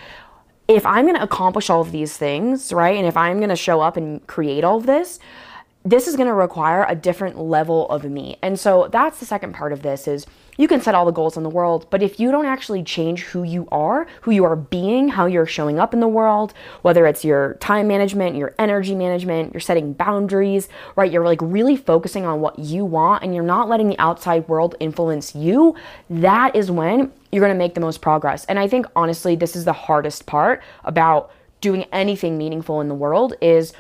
if 0.68 0.86
I'm 0.86 1.06
going 1.06 1.18
to 1.18 1.24
accomplish 1.24 1.70
all 1.70 1.82
of 1.82 1.92
these 1.92 2.16
things, 2.16 2.72
right? 2.72 2.98
And 2.98 3.06
if 3.06 3.18
I'm 3.18 3.38
going 3.38 3.50
to 3.50 3.56
show 3.56 3.82
up 3.82 3.98
and 3.98 4.26
create 4.28 4.64
all 4.64 4.78
of 4.78 4.86
this, 4.86 5.20
this 5.86 6.08
is 6.08 6.16
going 6.16 6.28
to 6.28 6.34
require 6.34 6.86
a 6.88 6.96
different 6.96 7.38
level 7.38 7.90
of 7.90 8.06
me. 8.06 8.38
And 8.42 8.58
so 8.58 8.88
that's 8.92 9.20
the 9.20 9.26
second 9.26 9.54
part 9.54 9.74
of 9.74 9.82
this 9.82 10.08
is 10.08 10.26
you 10.56 10.68
can 10.68 10.80
set 10.80 10.96
all 10.96 11.06
the 11.06 11.12
goals 11.12 11.36
in 11.36 11.44
the 11.44 11.50
world, 11.50 11.88
but 11.90 12.02
if 12.02 12.20
you 12.20 12.32
don't 12.32 12.46
actually 12.46 12.84
change 12.84 13.24
who 13.24 13.44
you 13.44 13.68
are, 13.72 14.08
who 14.22 14.32
you 14.32 14.46
are 14.46 14.56
being, 14.56 15.10
how 15.10 15.26
you're 15.26 15.46
showing 15.46 15.80
up 15.80 15.94
in 15.94 16.00
the 16.00 16.08
world, 16.08 16.54
whether 16.84 17.06
it's 17.06 17.26
your 17.26 17.56
time 17.56 17.88
management, 17.88 18.38
your 18.38 18.56
energy 18.60 18.96
management, 18.96 19.52
you're 19.52 19.60
setting 19.60 19.94
boundaries, 19.94 20.70
right? 20.96 21.12
You're 21.12 21.26
like 21.26 21.42
really 21.42 21.76
focusing 21.76 22.26
on 22.26 22.40
what 22.40 22.58
you 22.60 22.86
want 22.86 23.24
and 23.24 23.34
you're 23.34 23.44
not 23.44 23.68
letting 23.68 23.90
the 23.90 24.00
outside 24.00 24.48
world 24.48 24.76
influence 24.80 25.36
you, 25.36 25.76
that 26.10 26.56
is 26.56 26.72
when 26.72 27.12
you're 27.32 27.42
going 27.42 27.54
to 27.54 27.58
make 27.58 27.74
the 27.74 27.82
most 27.82 28.00
progress. 28.00 28.46
And 28.46 28.58
I 28.60 28.68
think 28.68 28.86
honestly, 28.96 29.36
this 29.36 29.56
is 29.56 29.66
the 29.66 29.74
hardest 29.74 30.28
part 30.28 30.62
about 30.86 31.32
doing 31.62 31.86
anything 31.92 32.38
meaningful 32.38 32.80
in 32.80 32.90
the 32.90 32.96
world 32.96 33.34
is 33.42 33.74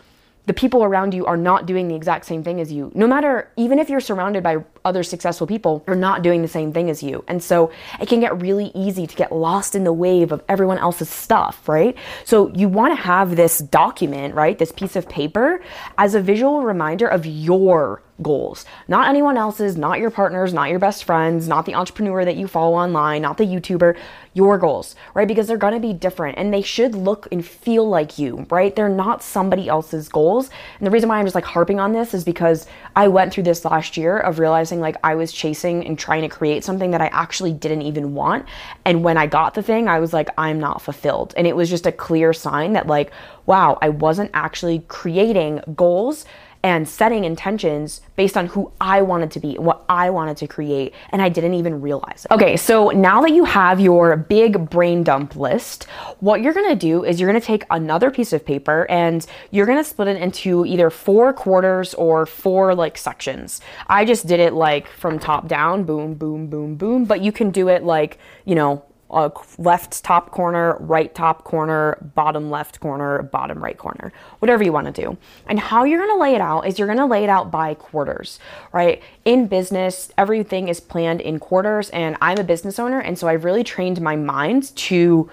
the 0.46 0.54
people 0.54 0.84
around 0.84 1.14
you 1.14 1.26
are 1.26 1.38
not 1.38 1.66
doing 1.66 1.88
the 1.88 1.96
exact 1.96 2.26
same 2.26 2.44
thing 2.44 2.60
as 2.60 2.72
you. 2.72 2.92
No 2.94 3.08
matter, 3.08 3.50
even 3.56 3.80
if 3.80 3.90
you're 3.90 4.02
surrounded 4.02 4.44
by 4.44 4.58
other 4.84 5.04
successful 5.04 5.48
people, 5.48 5.84
they're 5.86 5.96
not 5.96 6.22
doing 6.22 6.42
the 6.42 6.48
same 6.48 6.74
thing 6.74 6.90
as 6.90 7.02
you. 7.02 7.24
And 7.28 7.42
so 7.42 7.72
it 8.02 8.10
can 8.10 8.20
get 8.20 8.42
really 8.42 8.72
easy 8.76 9.08
to 9.08 9.16
get 9.16 9.32
lost 9.32 9.74
in 9.76 9.86
the 9.86 9.94
wave 9.94 10.32
of 10.32 10.44
everyone 10.50 10.78
else's 10.80 11.10
stuff, 11.10 11.68
right? 11.70 11.96
So 12.26 12.52
you 12.54 12.68
want 12.68 12.92
to 12.98 13.02
have 13.02 13.36
this 13.36 13.60
document, 13.60 14.36
right? 14.36 14.58
This 14.58 14.72
piece 14.72 14.96
of 14.96 15.08
paper 15.08 15.62
as 15.98 16.14
a 16.14 16.22
visual 16.22 16.64
reminder 16.64 17.08
of 17.08 17.26
your 17.26 18.02
goals. 18.24 18.66
Not 18.88 19.10
anyone 19.10 19.38
else's, 19.38 19.78
not 19.78 20.00
your 20.00 20.10
partner's, 20.10 20.54
not 20.54 20.70
your 20.70 20.80
best 20.80 21.04
friends, 21.04 21.48
not 21.48 21.66
the 21.66 21.76
entrepreneur 21.76 22.26
that 22.26 22.38
you 22.38 22.48
follow 22.48 22.76
online, 22.76 23.22
not 23.22 23.38
the 23.38 23.46
YouTuber, 23.46 23.98
your 24.34 24.58
goals, 24.58 24.96
right? 25.14 25.28
Because 25.28 25.48
they're 25.48 25.58
to 25.58 25.80
be 25.80 25.94
different 25.94 26.38
and 26.38 26.54
they 26.54 26.62
should 26.62 26.96
look 26.96 27.28
and 27.32 27.46
feel 27.46 27.88
like 27.88 28.18
you, 28.18 28.46
right? 28.50 28.76
They're 28.76 28.90
not 28.90 29.22
somebody 29.22 29.68
else's 29.68 30.10
goals. 30.10 30.50
And 30.80 30.88
the 30.88 30.92
reason 30.92 31.10
why 31.10 31.20
I'm 31.20 31.26
just 31.26 31.36
like 31.36 31.46
harping 31.46 31.80
on 31.80 31.94
this 31.94 32.14
is 32.14 32.24
because 32.24 32.66
I 32.96 33.08
went 33.08 33.34
through 33.34 33.44
this 33.44 33.66
last 33.66 33.98
year 33.98 34.18
of 34.18 34.40
realizing 34.40 34.80
like 34.80 34.98
I 35.04 35.16
was 35.16 35.32
chasing 35.32 35.86
and 35.86 35.98
trying 35.98 36.22
to 36.22 36.30
create 36.30 36.64
something 36.64 36.92
that 36.92 37.02
I 37.02 37.08
actually 37.08 37.54
didn't 37.54 37.84
even 37.84 38.14
want. 38.14 38.46
And 38.86 39.04
when 39.04 39.18
I 39.18 39.28
got 39.28 39.54
the 39.54 39.64
thing, 39.64 39.88
I 39.88 40.00
was 40.00 40.14
like, 40.14 40.30
I'm 40.38 40.60
not 40.60 40.82
fulfilled. 40.82 41.34
And 41.38 41.46
it 41.46 41.56
was 41.56 41.70
just 41.70 41.86
a 41.86 41.92
clear 41.92 42.34
sign 42.34 42.74
that 42.74 42.88
like, 42.88 43.12
wow, 43.46 43.78
I 43.82 43.90
wasn't 43.90 44.32
actually 44.34 44.80
creating 44.88 45.62
goals 45.76 46.26
and 46.64 46.88
setting 46.88 47.26
intentions 47.26 48.02
based 48.16 48.38
on 48.38 48.48
who 48.48 48.72
I 48.80 49.02
wanted 49.02 49.32
to 49.32 49.40
be, 49.40 49.58
and 49.58 49.66
what 49.66 49.84
I 49.90 50.10
wanted 50.10 50.38
to 50.38 50.48
create, 50.48 50.94
and 51.10 51.22
I 51.22 51.28
didn't 51.30 51.56
even 51.56 51.82
realize 51.82 52.26
it. 52.26 52.34
Okay, 52.34 52.56
so 52.56 52.90
now 52.90 53.22
that 53.22 53.32
you 53.32 53.44
have 53.44 53.80
your 53.80 54.16
big 54.16 54.70
brain 54.70 55.04
dump 55.04 55.36
list, 55.36 55.84
what 56.20 56.42
you're 56.42 56.54
gonna 56.54 56.76
do 56.76 57.04
is 57.04 57.20
you're 57.20 57.30
gonna 57.30 57.42
take 57.42 57.66
another 57.70 58.10
piece 58.10 58.32
of 58.32 58.46
paper 58.46 58.88
and 58.90 59.26
you're 59.52 59.66
gonna 59.66 59.84
split 59.84 60.08
it 60.08 60.22
into 60.22 60.66
either 60.66 60.90
four 60.90 61.34
quarters 61.34 61.94
or 61.96 62.26
four 62.26 62.74
like 62.74 62.98
sections. 62.98 63.60
I 63.88 64.06
just 64.06 64.26
did 64.26 64.40
it 64.40 64.54
like 64.54 64.88
from 64.88 65.20
top 65.20 65.48
down, 65.48 65.84
boom, 65.84 66.14
boom, 66.14 66.48
boom, 66.48 66.76
boom, 66.76 67.06
but 67.06 67.22
you 67.22 67.32
can 67.32 67.52
do 67.52 67.68
it 67.68 67.84
like, 67.84 68.18
you 68.46 68.56
know, 68.56 68.84
uh, 69.14 69.30
left 69.58 70.04
top 70.04 70.32
corner, 70.32 70.78
right 70.80 71.14
top 71.14 71.44
corner, 71.44 71.98
bottom 72.16 72.50
left 72.50 72.80
corner, 72.80 73.22
bottom 73.24 73.64
right 73.64 73.78
corner, 73.78 74.12
whatever 74.40 74.64
you 74.64 74.74
want 74.74 74.94
to 74.94 75.02
do. 75.02 75.18
And 75.48 75.60
how 75.60 75.84
you're 75.84 76.00
going 76.00 76.18
to 76.18 76.22
lay 76.22 76.36
it 76.36 76.42
out 76.42 76.68
is 76.68 76.80
you're 76.80 76.88
going 76.88 76.98
to 76.98 77.06
lay 77.06 77.24
it 77.24 77.30
out 77.30 77.52
by 77.52 77.74
quarters, 77.76 78.40
right? 78.72 79.02
In 79.26 79.48
business, 79.48 80.12
everything 80.18 80.68
is 80.68 80.80
planned 80.80 81.22
in 81.22 81.40
quarters, 81.40 81.90
and 81.92 82.18
I'm 82.22 82.38
a 82.38 82.44
business 82.44 82.80
owner, 82.80 83.00
and 83.00 83.18
so 83.18 83.28
I've 83.28 83.44
really 83.44 83.64
trained 83.64 84.02
my 84.02 84.16
mind 84.16 84.76
to 84.76 85.30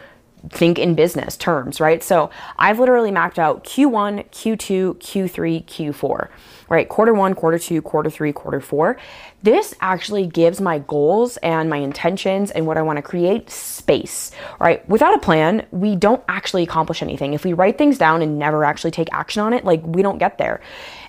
think 0.49 0.79
in 0.79 0.95
business 0.95 1.37
terms, 1.37 1.81
right? 1.81 2.03
So 2.03 2.31
I've 2.59 2.79
literally 2.79 3.11
mapped 3.11 3.39
out 3.39 3.65
Q1, 3.65 4.31
Q2, 4.31 4.97
Q3, 4.97 5.65
Q4, 5.65 6.29
right? 6.69 6.89
Quarter 6.89 7.15
one, 7.15 7.35
quarter 7.35 7.59
two, 7.59 7.83
quarter 7.83 8.09
three, 8.11 8.33
quarter 8.33 8.61
four. 8.61 8.97
This 9.43 9.75
actually 9.81 10.27
gives 10.27 10.61
my 10.61 10.79
goals 10.79 11.37
and 11.39 11.69
my 11.69 11.77
intentions 11.77 12.51
and 12.51 12.67
what 12.67 12.79
I 12.79 12.83
want 12.83 12.97
to 12.97 13.03
create 13.03 13.51
space, 13.51 14.33
right? 14.59 14.87
Without 14.89 15.15
a 15.15 15.19
plan, 15.19 15.67
we 15.71 15.97
don't 15.97 16.23
actually 16.29 16.63
accomplish 16.63 17.03
anything. 17.03 17.35
If 17.35 17.45
we 17.45 17.53
write 17.53 17.77
things 17.77 17.99
down 17.99 18.23
and 18.23 18.39
never 18.39 18.65
actually 18.65 18.93
take 18.93 19.09
action 19.13 19.43
on 19.43 19.53
it, 19.53 19.65
like 19.65 19.83
we 19.85 20.03
don't 20.03 20.19
get 20.19 20.39
there. 20.39 20.61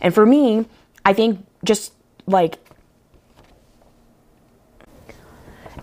And 0.02 0.14
for 0.14 0.26
me, 0.26 0.66
I 1.06 1.14
think 1.14 1.46
just 1.64 1.94
like 2.28 2.60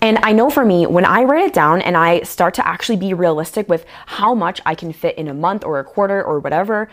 And 0.01 0.19
I 0.23 0.33
know 0.33 0.49
for 0.49 0.65
me, 0.65 0.87
when 0.87 1.05
I 1.05 1.25
write 1.25 1.47
it 1.47 1.53
down 1.53 1.83
and 1.83 1.97
I 1.97 2.23
start 2.23 2.55
to 2.55 2.67
actually 2.67 2.97
be 2.97 3.15
realistic 3.15 3.69
with 3.69 3.85
how 4.07 4.35
much 4.35 4.61
I 4.65 4.75
can 4.75 4.93
fit 4.93 5.19
in 5.19 5.29
a 5.29 5.35
month 5.35 5.65
or 5.65 5.81
a 5.81 5.85
quarter 5.85 6.23
or 6.23 6.39
whatever, 6.39 6.89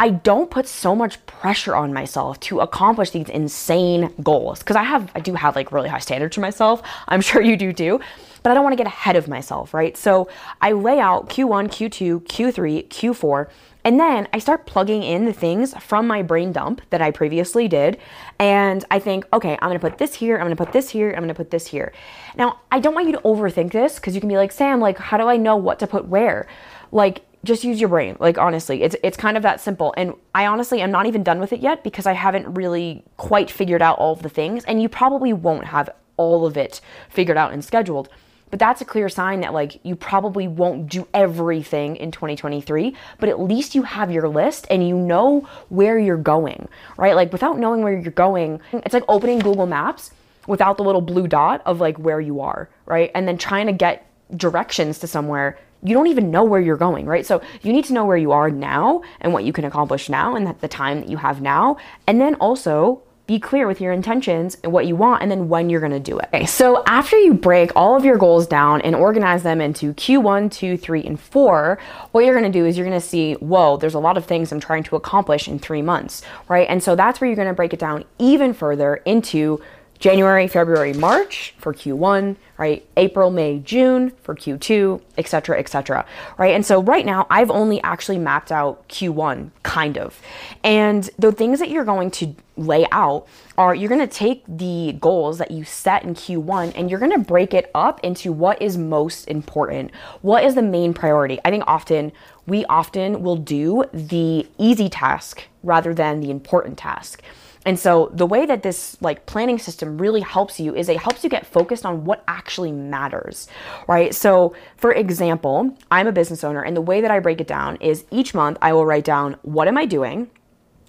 I 0.00 0.10
don't 0.10 0.50
put 0.50 0.66
so 0.66 0.96
much 0.96 1.24
pressure 1.26 1.76
on 1.76 1.92
myself 1.92 2.40
to 2.40 2.58
accomplish 2.60 3.10
these 3.10 3.28
insane 3.28 4.12
goals 4.22 4.58
because 4.58 4.74
I 4.74 4.82
have 4.82 5.12
I 5.14 5.20
do 5.20 5.34
have 5.34 5.54
like 5.54 5.70
really 5.70 5.88
high 5.88 6.00
standards 6.00 6.34
for 6.34 6.40
myself. 6.40 6.82
I'm 7.06 7.20
sure 7.20 7.40
you 7.40 7.56
do 7.56 7.72
too. 7.72 8.00
But 8.42 8.50
I 8.50 8.54
don't 8.54 8.64
want 8.64 8.74
to 8.74 8.76
get 8.76 8.86
ahead 8.86 9.16
of 9.16 9.28
myself, 9.28 9.72
right? 9.72 9.96
So 9.96 10.28
I 10.60 10.72
lay 10.72 11.00
out 11.00 11.30
Q1, 11.30 11.68
Q2, 11.68 12.24
Q3, 12.24 12.88
Q4 12.88 13.48
and 13.84 14.00
then 14.00 14.26
I 14.32 14.38
start 14.38 14.66
plugging 14.66 15.02
in 15.02 15.26
the 15.26 15.32
things 15.32 15.74
from 15.74 16.06
my 16.06 16.22
brain 16.22 16.52
dump 16.52 16.80
that 16.90 17.02
I 17.02 17.10
previously 17.10 17.68
did. 17.68 17.98
And 18.38 18.84
I 18.90 18.98
think, 18.98 19.26
okay, 19.32 19.58
I'm 19.60 19.68
gonna 19.68 19.78
put 19.78 19.98
this 19.98 20.14
here, 20.14 20.36
I'm 20.36 20.44
gonna 20.44 20.56
put 20.56 20.72
this 20.72 20.90
here, 20.90 21.10
I'm 21.10 21.22
gonna 21.22 21.34
put 21.34 21.50
this 21.50 21.66
here. 21.66 21.92
Now, 22.36 22.60
I 22.72 22.80
don't 22.80 22.94
want 22.94 23.06
you 23.06 23.12
to 23.12 23.20
overthink 23.20 23.72
this 23.72 23.96
because 23.96 24.14
you 24.14 24.20
can 24.20 24.28
be 24.28 24.36
like, 24.36 24.52
Sam, 24.52 24.80
like, 24.80 24.98
how 24.98 25.18
do 25.18 25.28
I 25.28 25.36
know 25.36 25.56
what 25.56 25.78
to 25.80 25.86
put 25.86 26.08
where? 26.08 26.46
Like, 26.90 27.22
just 27.44 27.62
use 27.62 27.78
your 27.78 27.90
brain. 27.90 28.16
Like 28.18 28.38
honestly, 28.38 28.82
it's 28.82 28.96
it's 29.02 29.16
kind 29.16 29.36
of 29.36 29.42
that 29.42 29.60
simple. 29.60 29.92
And 29.96 30.14
I 30.34 30.46
honestly 30.46 30.80
am 30.80 30.90
not 30.90 31.04
even 31.06 31.22
done 31.22 31.40
with 31.40 31.52
it 31.52 31.60
yet 31.60 31.84
because 31.84 32.06
I 32.06 32.14
haven't 32.14 32.54
really 32.54 33.04
quite 33.18 33.50
figured 33.50 33.82
out 33.82 33.98
all 33.98 34.14
of 34.14 34.22
the 34.22 34.28
things 34.30 34.64
and 34.64 34.80
you 34.80 34.88
probably 34.88 35.32
won't 35.32 35.66
have 35.66 35.90
all 36.16 36.46
of 36.46 36.56
it 36.56 36.80
figured 37.10 37.36
out 37.36 37.52
and 37.52 37.64
scheduled. 37.64 38.08
But 38.50 38.58
that's 38.58 38.80
a 38.80 38.84
clear 38.84 39.08
sign 39.08 39.40
that 39.40 39.52
like 39.52 39.80
you 39.84 39.96
probably 39.96 40.46
won't 40.46 40.88
do 40.88 41.08
everything 41.12 41.96
in 41.96 42.10
2023, 42.10 42.94
but 43.18 43.28
at 43.28 43.40
least 43.40 43.74
you 43.74 43.82
have 43.82 44.12
your 44.12 44.28
list 44.28 44.66
and 44.70 44.86
you 44.86 44.96
know 44.96 45.48
where 45.68 45.98
you're 45.98 46.16
going, 46.16 46.68
right? 46.96 47.16
Like 47.16 47.32
without 47.32 47.58
knowing 47.58 47.82
where 47.82 47.98
you're 47.98 48.12
going, 48.12 48.60
it's 48.72 48.94
like 48.94 49.04
opening 49.08 49.40
Google 49.40 49.66
Maps 49.66 50.12
without 50.46 50.76
the 50.76 50.84
little 50.84 51.00
blue 51.00 51.26
dot 51.26 51.62
of 51.66 51.80
like 51.80 51.98
where 51.98 52.20
you 52.20 52.40
are, 52.40 52.68
right? 52.86 53.10
And 53.14 53.26
then 53.26 53.38
trying 53.38 53.66
to 53.66 53.72
get 53.72 54.06
directions 54.36 54.98
to 55.00 55.06
somewhere 55.06 55.58
you 55.84 55.92
don't 55.92 56.06
even 56.06 56.30
know 56.30 56.44
where 56.44 56.60
you're 56.60 56.78
going, 56.78 57.04
right? 57.04 57.26
So 57.26 57.42
you 57.62 57.72
need 57.72 57.84
to 57.84 57.92
know 57.92 58.06
where 58.06 58.16
you 58.16 58.32
are 58.32 58.50
now 58.50 59.02
and 59.20 59.32
what 59.32 59.44
you 59.44 59.52
can 59.52 59.66
accomplish 59.66 60.08
now 60.08 60.34
and 60.34 60.58
the 60.60 60.68
time 60.68 61.00
that 61.00 61.10
you 61.10 61.18
have 61.18 61.42
now. 61.42 61.76
And 62.06 62.20
then 62.20 62.34
also 62.36 63.02
be 63.26 63.38
clear 63.38 63.66
with 63.66 63.80
your 63.80 63.92
intentions 63.92 64.56
and 64.62 64.72
what 64.72 64.86
you 64.86 64.94
want 64.94 65.22
and 65.22 65.30
then 65.30 65.48
when 65.48 65.70
you're 65.70 65.80
going 65.80 65.92
to 65.92 65.98
do 66.00 66.18
it. 66.18 66.28
Okay, 66.34 66.44
so 66.44 66.82
after 66.86 67.16
you 67.16 67.32
break 67.32 67.70
all 67.74 67.96
of 67.96 68.04
your 68.04 68.18
goals 68.18 68.46
down 68.46 68.82
and 68.82 68.94
organize 68.94 69.42
them 69.42 69.60
into 69.62 69.94
Q1, 69.94 70.52
2, 70.52 70.76
3, 70.76 71.02
and 71.04 71.18
4, 71.18 71.78
what 72.12 72.24
you're 72.24 72.38
going 72.38 72.52
to 72.52 72.58
do 72.58 72.66
is 72.66 72.76
you're 72.76 72.86
going 72.86 73.00
to 73.00 73.06
see, 73.06 73.34
whoa, 73.34 73.78
there's 73.78 73.94
a 73.94 73.98
lot 73.98 74.18
of 74.18 74.26
things 74.26 74.52
I'm 74.52 74.60
trying 74.60 74.82
to 74.84 74.96
accomplish 74.96 75.48
in 75.48 75.58
3 75.58 75.80
months, 75.80 76.22
right? 76.48 76.68
And 76.68 76.82
so 76.82 76.94
that's 76.94 77.20
where 77.20 77.28
you're 77.28 77.36
going 77.36 77.48
to 77.48 77.54
break 77.54 77.72
it 77.72 77.78
down 77.78 78.04
even 78.18 78.52
further 78.52 78.96
into 79.06 79.62
January, 80.04 80.46
February, 80.48 80.92
March 80.92 81.54
for 81.56 81.72
Q1, 81.72 82.36
right? 82.58 82.86
April, 82.98 83.30
May, 83.30 83.60
June 83.60 84.10
for 84.22 84.34
Q2, 84.34 85.00
etc., 85.16 85.58
etc. 85.58 86.04
right? 86.36 86.54
And 86.54 86.66
so 86.66 86.82
right 86.82 87.06
now 87.06 87.26
I've 87.30 87.50
only 87.50 87.82
actually 87.82 88.18
mapped 88.18 88.52
out 88.52 88.86
Q1 88.90 89.50
kind 89.62 89.96
of. 89.96 90.20
And 90.62 91.08
the 91.18 91.32
things 91.32 91.58
that 91.58 91.70
you're 91.70 91.86
going 91.86 92.10
to 92.10 92.36
lay 92.58 92.86
out 92.92 93.26
are 93.56 93.74
you're 93.74 93.88
going 93.88 94.06
to 94.06 94.06
take 94.06 94.44
the 94.46 94.94
goals 95.00 95.38
that 95.38 95.50
you 95.50 95.64
set 95.64 96.04
in 96.04 96.14
Q1 96.14 96.74
and 96.76 96.90
you're 96.90 97.00
going 97.00 97.10
to 97.10 97.18
break 97.18 97.54
it 97.54 97.70
up 97.74 97.98
into 98.04 98.30
what 98.30 98.60
is 98.60 98.76
most 98.76 99.26
important. 99.26 99.90
What 100.20 100.44
is 100.44 100.54
the 100.54 100.60
main 100.60 100.92
priority? 100.92 101.40
I 101.46 101.50
think 101.50 101.64
often 101.66 102.12
we 102.46 102.66
often 102.66 103.22
will 103.22 103.36
do 103.36 103.84
the 103.94 104.46
easy 104.58 104.90
task 104.90 105.44
rather 105.62 105.94
than 105.94 106.20
the 106.20 106.30
important 106.30 106.76
task. 106.76 107.22
And 107.64 107.78
so 107.78 108.10
the 108.12 108.26
way 108.26 108.46
that 108.46 108.62
this 108.62 108.96
like 109.00 109.26
planning 109.26 109.58
system 109.58 109.98
really 109.98 110.20
helps 110.20 110.60
you 110.60 110.74
is 110.74 110.88
it 110.88 110.98
helps 110.98 111.24
you 111.24 111.30
get 111.30 111.46
focused 111.46 111.86
on 111.86 112.04
what 112.04 112.22
actually 112.28 112.72
matters, 112.72 113.48
right? 113.88 114.14
So 114.14 114.54
for 114.76 114.92
example, 114.92 115.76
I'm 115.90 116.06
a 116.06 116.12
business 116.12 116.44
owner 116.44 116.62
and 116.62 116.76
the 116.76 116.82
way 116.82 117.00
that 117.00 117.10
I 117.10 117.20
break 117.20 117.40
it 117.40 117.46
down 117.46 117.76
is 117.76 118.04
each 118.10 118.34
month 118.34 118.58
I 118.60 118.72
will 118.72 118.86
write 118.86 119.04
down 119.04 119.36
what 119.42 119.68
am 119.68 119.78
I 119.78 119.86
doing? 119.86 120.30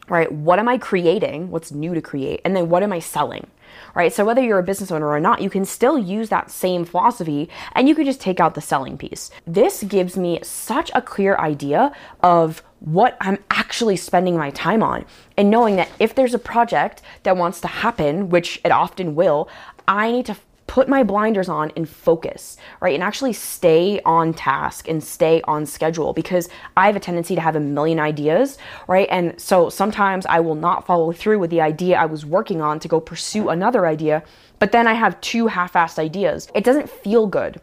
Right? 0.07 0.31
What 0.31 0.59
am 0.59 0.67
I 0.67 0.77
creating? 0.77 1.49
What's 1.49 1.71
new 1.71 1.95
to 1.95 2.01
create? 2.01 2.41
And 2.45 2.55
then 2.55 2.69
what 2.69 2.83
am 2.83 2.93
I 2.93 2.99
selling? 2.99 3.47
Right? 3.93 4.13
So 4.13 4.25
whether 4.25 4.41
you're 4.41 4.59
a 4.59 4.63
business 4.63 4.91
owner 4.91 5.07
or 5.07 5.19
not, 5.19 5.41
you 5.41 5.49
can 5.49 5.65
still 5.65 5.97
use 5.97 6.29
that 6.29 6.51
same 6.51 6.85
philosophy 6.85 7.49
and 7.73 7.87
you 7.87 7.95
can 7.95 8.05
just 8.05 8.21
take 8.21 8.39
out 8.39 8.55
the 8.55 8.61
selling 8.61 8.97
piece. 8.97 9.31
This 9.45 9.83
gives 9.83 10.17
me 10.17 10.39
such 10.43 10.91
a 10.93 11.01
clear 11.01 11.35
idea 11.37 11.93
of 12.21 12.63
what 12.79 13.17
I'm 13.19 13.43
actually 13.49 13.95
spending 13.95 14.37
my 14.37 14.51
time 14.51 14.83
on. 14.83 15.05
And 15.37 15.49
knowing 15.49 15.75
that 15.77 15.89
if 15.99 16.13
there's 16.13 16.33
a 16.33 16.39
project 16.39 17.01
that 17.23 17.37
wants 17.37 17.61
to 17.61 17.67
happen, 17.67 18.29
which 18.29 18.61
it 18.63 18.71
often 18.71 19.15
will, 19.15 19.49
I 19.87 20.11
need 20.11 20.25
to 20.27 20.37
put 20.75 20.89
my 20.89 21.03
blinders 21.03 21.47
on 21.47 21.71
and 21.77 21.87
focus, 21.87 22.57
right? 22.81 22.93
And 22.93 23.01
actually 23.01 23.31
stay 23.31 24.01
on 24.03 24.33
task 24.33 24.89
and 24.89 25.01
stay 25.01 25.41
on 25.45 25.65
schedule 25.65 26.11
because 26.11 26.49
I 26.75 26.87
have 26.87 26.97
a 26.97 26.99
tendency 26.99 27.33
to 27.33 27.39
have 27.39 27.55
a 27.55 27.61
million 27.61 27.97
ideas, 27.97 28.57
right? 28.89 29.07
And 29.09 29.39
so 29.39 29.69
sometimes 29.69 30.25
I 30.25 30.41
will 30.41 30.53
not 30.53 30.85
follow 30.85 31.13
through 31.13 31.39
with 31.39 31.49
the 31.49 31.61
idea 31.61 31.95
I 31.95 32.07
was 32.07 32.25
working 32.25 32.61
on 32.61 32.81
to 32.81 32.89
go 32.89 32.99
pursue 32.99 33.47
another 33.47 33.87
idea, 33.87 34.21
but 34.59 34.73
then 34.73 34.85
I 34.85 34.95
have 34.95 35.21
two 35.21 35.47
half 35.47 35.71
assed 35.75 35.97
ideas. 35.97 36.49
It 36.53 36.65
doesn't 36.65 36.89
feel 36.89 37.25
good 37.25 37.61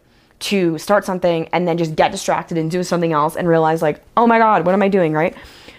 to 0.49 0.79
start 0.79 1.05
something 1.05 1.49
and 1.53 1.69
then 1.69 1.77
just 1.77 1.95
get 1.95 2.13
distracted 2.13 2.57
and 2.57 2.71
do 2.71 2.83
something 2.83 3.13
else 3.13 3.37
and 3.37 3.47
realize, 3.47 3.83
like, 3.83 4.03
oh 4.17 4.27
my 4.27 4.39
God, 4.39 4.65
what 4.65 4.75
am 4.75 4.81
I 4.81 4.89
doing, 4.89 5.13
right? 5.13 5.35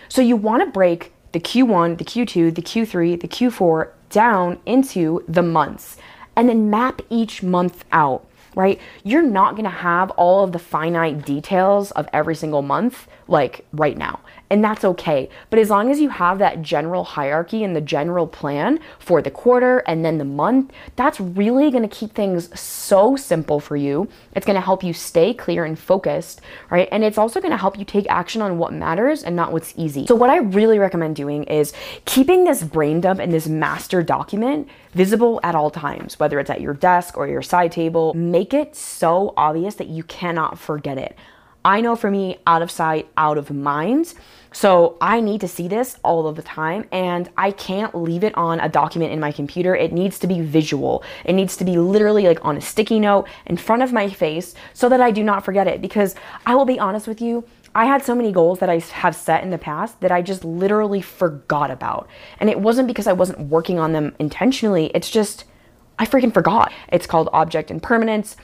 So 0.08 0.22
you 0.22 0.36
want 0.36 0.63
to 0.63 0.70
break 0.70 1.12
the 1.32 1.40
Q1, 1.40 1.98
the 1.98 2.06
Q2, 2.06 2.54
the 2.54 2.62
Q3, 2.62 3.20
the 3.20 3.28
Q4 3.28 3.90
down 4.12 4.60
into 4.68 5.25
the 5.28 5.42
months 5.42 5.98
and 6.36 6.50
then 6.50 6.70
map 6.70 7.02
each 7.10 7.44
month 7.44 7.86
out, 7.92 8.25
right? 8.56 8.80
You're 9.04 9.22
not 9.24 9.56
gonna 9.56 9.70
have 9.70 10.12
all 10.12 10.44
of 10.44 10.52
the 10.52 10.60
finite 10.60 11.25
details 11.25 11.92
of 11.92 12.08
every 12.13 12.36
single 12.36 12.62
month 12.62 13.08
like 13.27 13.65
right 13.74 13.98
now 13.98 14.20
and 14.53 14.63
that's 14.63 14.86
okay. 14.86 15.30
But 15.50 15.58
as 15.58 15.72
long 15.72 15.89
as 15.89 16.00
you 16.00 16.10
have 16.10 16.38
that 16.38 16.62
general 16.62 17.03
hierarchy 17.03 17.63
and 17.63 17.75
the 17.75 17.82
general 17.82 18.27
plan 18.27 18.80
for 19.00 19.20
the 19.20 19.32
quarter 19.32 19.80
and 19.88 20.06
then 20.06 20.20
the 20.20 20.25
month, 20.25 20.72
that's 20.96 21.20
really 21.20 21.72
going 21.72 21.82
to 21.82 21.89
keep 21.89 22.13
things 22.13 22.60
so 22.60 23.15
simple 23.15 23.60
for 23.60 23.75
you. 23.75 24.08
It's 24.36 24.46
going 24.46 24.53
to 24.53 24.62
help 24.62 24.84
you 24.84 24.94
stay 24.94 25.34
clear 25.34 25.65
and 25.65 25.77
focused, 25.77 26.39
right? 26.70 26.88
And 26.92 27.03
it's 27.03 27.18
also 27.18 27.42
going 27.42 27.50
to 27.50 27.58
help 27.58 27.80
you 27.80 27.84
take 27.84 28.06
action 28.12 28.44
on 28.44 28.60
what 28.60 28.74
matters 28.74 29.24
and 29.24 29.36
not 29.36 29.51
what's 29.51 29.74
easy. 29.75 30.06
So, 30.06 30.13
what 30.13 30.30
I 30.30 30.38
really 30.38 30.77
recommend 30.77 31.15
doing 31.15 31.46
is 31.46 31.74
keeping 32.06 32.44
this 32.44 32.62
brain 32.62 33.01
dump 33.01 33.20
and 33.20 33.34
this 33.34 33.48
master 33.48 34.03
document 34.03 34.70
visible 34.92 35.39
at 35.42 35.56
all 35.56 35.72
times, 35.72 36.20
whether 36.20 36.39
it's 36.39 36.51
at 36.51 36.62
your 36.62 36.75
desk 36.75 37.18
or 37.18 37.27
your 37.27 37.42
side 37.42 37.72
table. 37.72 38.13
Make 38.13 38.53
it 38.53 38.75
so 38.75 39.34
obvious 39.36 39.74
that 39.75 39.88
you 39.88 40.03
cannot 40.03 40.60
forget 40.60 41.00
it. 41.00 41.18
I 41.65 41.82
know 41.82 41.96
for 41.96 42.12
me, 42.12 42.39
out 42.46 42.62
of 42.62 42.70
sight, 42.70 43.08
out 43.17 43.38
of 43.38 43.51
mind. 43.51 44.13
So 44.51 44.98
I 45.01 45.20
need 45.20 45.41
to 45.41 45.48
see 45.48 45.67
this 45.67 45.98
all 46.03 46.27
of 46.27 46.36
the 46.36 46.43
time 46.43 46.86
and 46.91 47.29
I 47.38 47.51
can't 47.51 47.96
leave 47.96 48.24
it 48.24 48.36
on 48.38 48.60
a 48.60 48.70
document 48.70 49.12
in 49.12 49.20
my 49.20 49.32
computer. 49.32 49.75
It 49.75 49.91
needs 49.91 50.20
to 50.20 50.27
be 50.27 50.41
visual. 50.41 51.03
It 51.25 51.34
needs 51.34 51.58
to 51.58 51.65
be 51.65 51.77
literally 51.77 52.24
like 52.24 52.43
on 52.46 52.58
a 52.58 52.62
sticky 52.62 53.00
note 53.00 53.27
in 53.48 53.58
front 53.58 53.82
of 53.82 53.91
my 53.91 54.10
face 54.10 54.53
so 54.74 54.89
that 54.89 55.01
I 55.01 55.10
do 55.10 55.24
not 55.24 55.43
forget 55.43 55.67
it 55.67 55.82
because 55.82 56.13
I 56.46 56.53
will 56.53 56.65
be 56.65 56.79
honest 56.79 57.08
with 57.08 57.20
you, 57.20 57.46
I 57.74 57.86
had 57.86 58.03
so 58.03 58.13
many 58.13 58.32
goals 58.32 58.60
that 58.60 58.70
I 58.70 58.77
have 58.77 59.15
set 59.15 59.43
in 59.43 59.50
the 59.50 59.58
past 59.58 60.00
that 60.01 60.12
I 60.12 60.22
just 60.22 60.46
literally 60.46 61.01
forgot 61.01 61.72
about. 61.72 62.08
And 62.39 62.48
it 62.48 62.60
wasn't 62.60 62.88
because 62.88 63.08
I 63.08 63.13
wasn't 63.13 63.39
working 63.39 63.79
on 63.79 63.93
them 63.93 64.15
intentionally. 64.20 64.91
It's 64.93 65.10
just 65.10 65.46
I 65.98 66.05
freaking 66.05 66.34
forgot. 66.34 66.72
It's 66.89 67.08
called 67.08 67.29
object 67.34 67.72
impermanence. 67.72 68.36